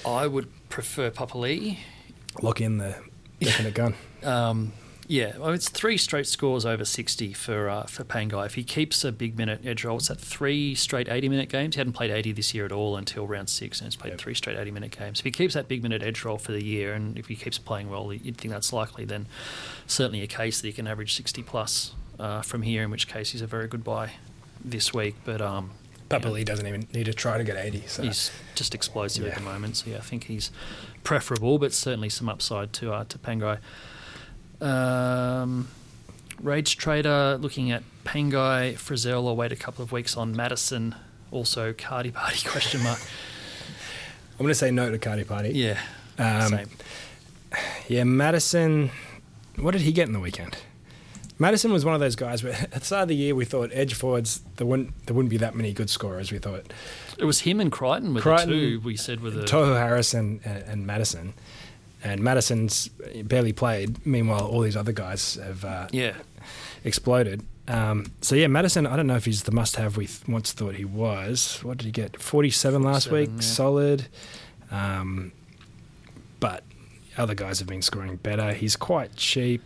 [0.05, 1.77] I would prefer Papali'i.
[2.41, 2.95] Lock in the
[3.39, 3.95] definite gun.
[4.23, 4.71] Um,
[5.07, 8.45] yeah, well, it's three straight scores over 60 for uh, for Pangai.
[8.45, 11.75] If he keeps a big minute edge roll, it's at three straight 80 minute games.
[11.75, 14.19] He hadn't played 80 this year at all until round six, and he's played Yep.
[14.21, 15.19] three straight 80 minute games.
[15.19, 17.57] If he keeps that big minute edge roll for the year, and if he keeps
[17.57, 19.27] playing well, you'd think that's likely, then
[19.87, 23.31] certainly a case that he can average 60 plus uh, from here, in which case
[23.31, 24.11] he's a very good buy
[24.63, 25.15] this week.
[25.25, 25.71] But um,
[26.09, 27.83] Papali doesn't even need to try to get 80.
[27.87, 30.51] So He's just explosive at the moment, so yeah, I think he's
[31.03, 33.57] preferable, but certainly some upside to uh, to Pangai.
[34.61, 35.67] Um,
[36.41, 40.95] Rage Trader looking at Pangai, Frizell, or wait a couple of weeks on Matterson.
[41.31, 42.99] Also, Cardi Party question mark.
[44.33, 45.49] I'm going to say no to Cardi Party.
[45.51, 45.79] Yeah,
[46.17, 46.69] Um, same.
[47.87, 48.89] Yeah, Matterson.
[49.57, 50.57] What did he get in the weekend?
[51.39, 53.69] Matterson was one of those guys where at the start of the year we thought
[53.73, 56.31] edge forwards there wouldn't there wouldn't be that many good scorers.
[56.31, 56.71] We thought
[57.17, 58.79] It was him and Crichton with Crichton, the two.
[58.81, 61.33] We said with the Tohu Harrison and, and Matterson,
[62.03, 62.89] and Matterson's
[63.23, 64.05] barely played.
[64.05, 66.15] Meanwhile, all these other guys have uh, yeah.
[66.83, 67.45] exploded.
[67.67, 68.85] Um, so yeah, Matterson.
[68.85, 71.59] I don't know if he's the must-have we th- once thought he was.
[71.63, 72.21] What did he get?
[72.21, 73.47] Forty-seven last 47, week, yeah.
[73.49, 74.07] solid.
[74.69, 75.31] Um,
[76.39, 76.63] but
[77.17, 78.51] other guys have been scoring better.
[78.53, 79.61] He's quite cheap.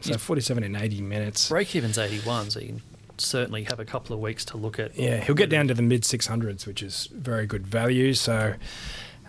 [0.00, 1.48] So forty-seven in eighty minutes.
[1.48, 2.82] Break even's 81, so you can
[3.18, 4.96] certainly have a couple of weeks to look at.
[4.98, 8.14] Yeah, he'll get down to the mid six hundreds, which is very good value.
[8.14, 8.54] So,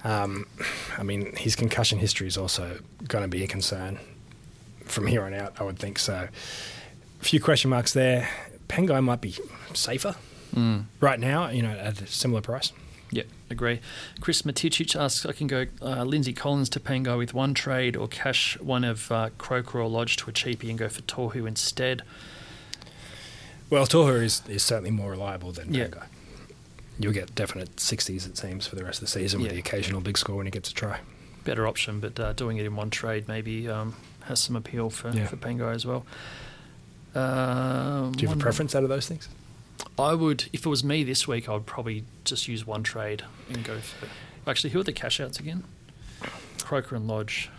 [0.04, 0.46] um,
[0.98, 4.00] I mean, his concussion history is also going to be a concern
[4.86, 5.54] from here on out.
[5.60, 6.28] I would think so.
[7.22, 8.28] A few question marks there.
[8.68, 9.36] Pangai might be
[9.74, 10.16] safer
[10.56, 10.86] Mm.
[11.00, 11.50] right now.
[11.50, 12.72] You know, at a similar price.
[13.12, 13.80] Yeah, agree.
[14.22, 18.08] Chris Matichich asks, I can go uh, Lindsay Collins to Pangai with one trade or
[18.08, 22.02] cash one of uh, Croker or Lodge to a cheapie and go for Tohu instead.
[23.70, 25.88] Well, Tohu is, is certainly more reliable than Yeah.
[25.88, 26.06] Pangai.
[27.00, 30.00] You'll get definite 60s, it seems, for the rest of the season with the occasional
[30.02, 31.00] big score when he gets a try.
[31.44, 35.10] Better option, but uh, doing it in one trade maybe um, has some appeal for,
[35.10, 35.26] Yeah.
[35.28, 36.06] for Pangai as well.
[37.16, 39.28] Um, Do you have a preference out of those things?
[39.98, 43.24] I would, if it was me this week, I would probably just use one trade
[43.50, 44.08] and go for.
[44.50, 45.64] Actually, who are the cash outs again?
[46.62, 47.50] Croker and Lodge.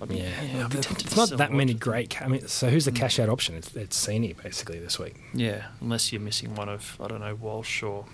[0.00, 2.10] I mean, I'd it's not that many great.
[2.10, 2.96] Ca- I mean, so who's the Mm.
[2.96, 3.54] cash out option?
[3.54, 5.14] It's, it's Cini basically this week.
[5.32, 8.04] Yeah, unless you're missing one of I don't know Walsh or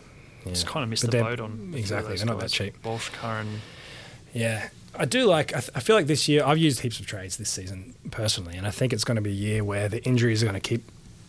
[0.46, 0.68] it's Yeah.
[0.70, 2.74] kind of missed But the boat on a few of exactly, they're not that cheap.
[2.84, 3.60] Walsh, Curran,
[4.32, 5.54] Yeah, I do like.
[5.54, 8.56] I, th- I feel like this year I've used heaps of trades this season personally,
[8.56, 10.68] and I think it's going to be a year where the injuries are going to
[10.68, 10.84] keep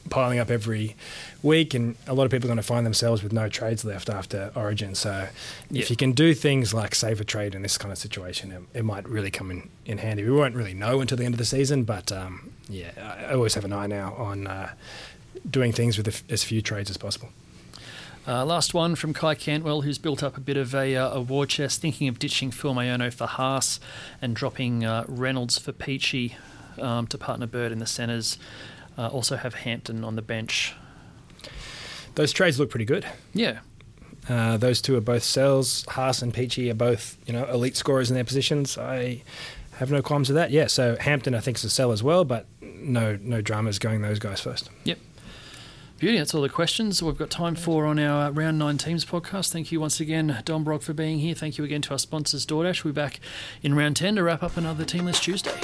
[0.10, 0.96] piling up every
[1.42, 4.10] week, and a lot of people are going to find themselves with no trades left
[4.10, 4.96] after Origin.
[4.96, 5.28] So,
[5.72, 5.82] Yeah.
[5.82, 8.80] if you can do things like save a trade in this kind of situation, it,
[8.80, 10.24] it might really come in, in handy.
[10.24, 12.92] We won't really know until the end of the season, but um, yeah,
[13.30, 14.72] I always have an eye now on uh,
[15.50, 17.30] doing things with f- as few trades as possible.
[18.26, 21.22] Uh, last one from Kai Cantwell, who's built up a bit of a, uh, a
[21.22, 23.82] war chest, thinking of ditching Fuimaono for Haas
[24.22, 26.36] and dropping uh, Reynolds for Peachey
[26.80, 28.38] um, to partner Bird in the centres.
[28.98, 30.76] Uh, also have Hampton on the bench.
[32.16, 33.06] Those trades look pretty good.
[33.34, 33.60] Yeah,
[34.30, 35.84] Uh, those two are both sells.
[35.90, 38.78] Haas and Peachey are both, you know, elite scorers in their positions.
[38.78, 39.22] I
[39.80, 40.50] have no qualms with that.
[40.52, 44.02] Yeah, so Hampton I think is a sell as well, but no no dramas going
[44.02, 44.70] those guys first.
[44.86, 45.00] Yep.
[46.00, 49.52] Beauty, that's all the questions we've got time for on our Round 9 Teams podcast.
[49.52, 51.34] Thank you once again, Don Brog, for being here.
[51.34, 52.84] Thank you again to our sponsors, DoorDash.
[52.84, 53.20] We'll be back
[53.62, 55.58] in Round 10 to wrap up another Teamless Tuesday.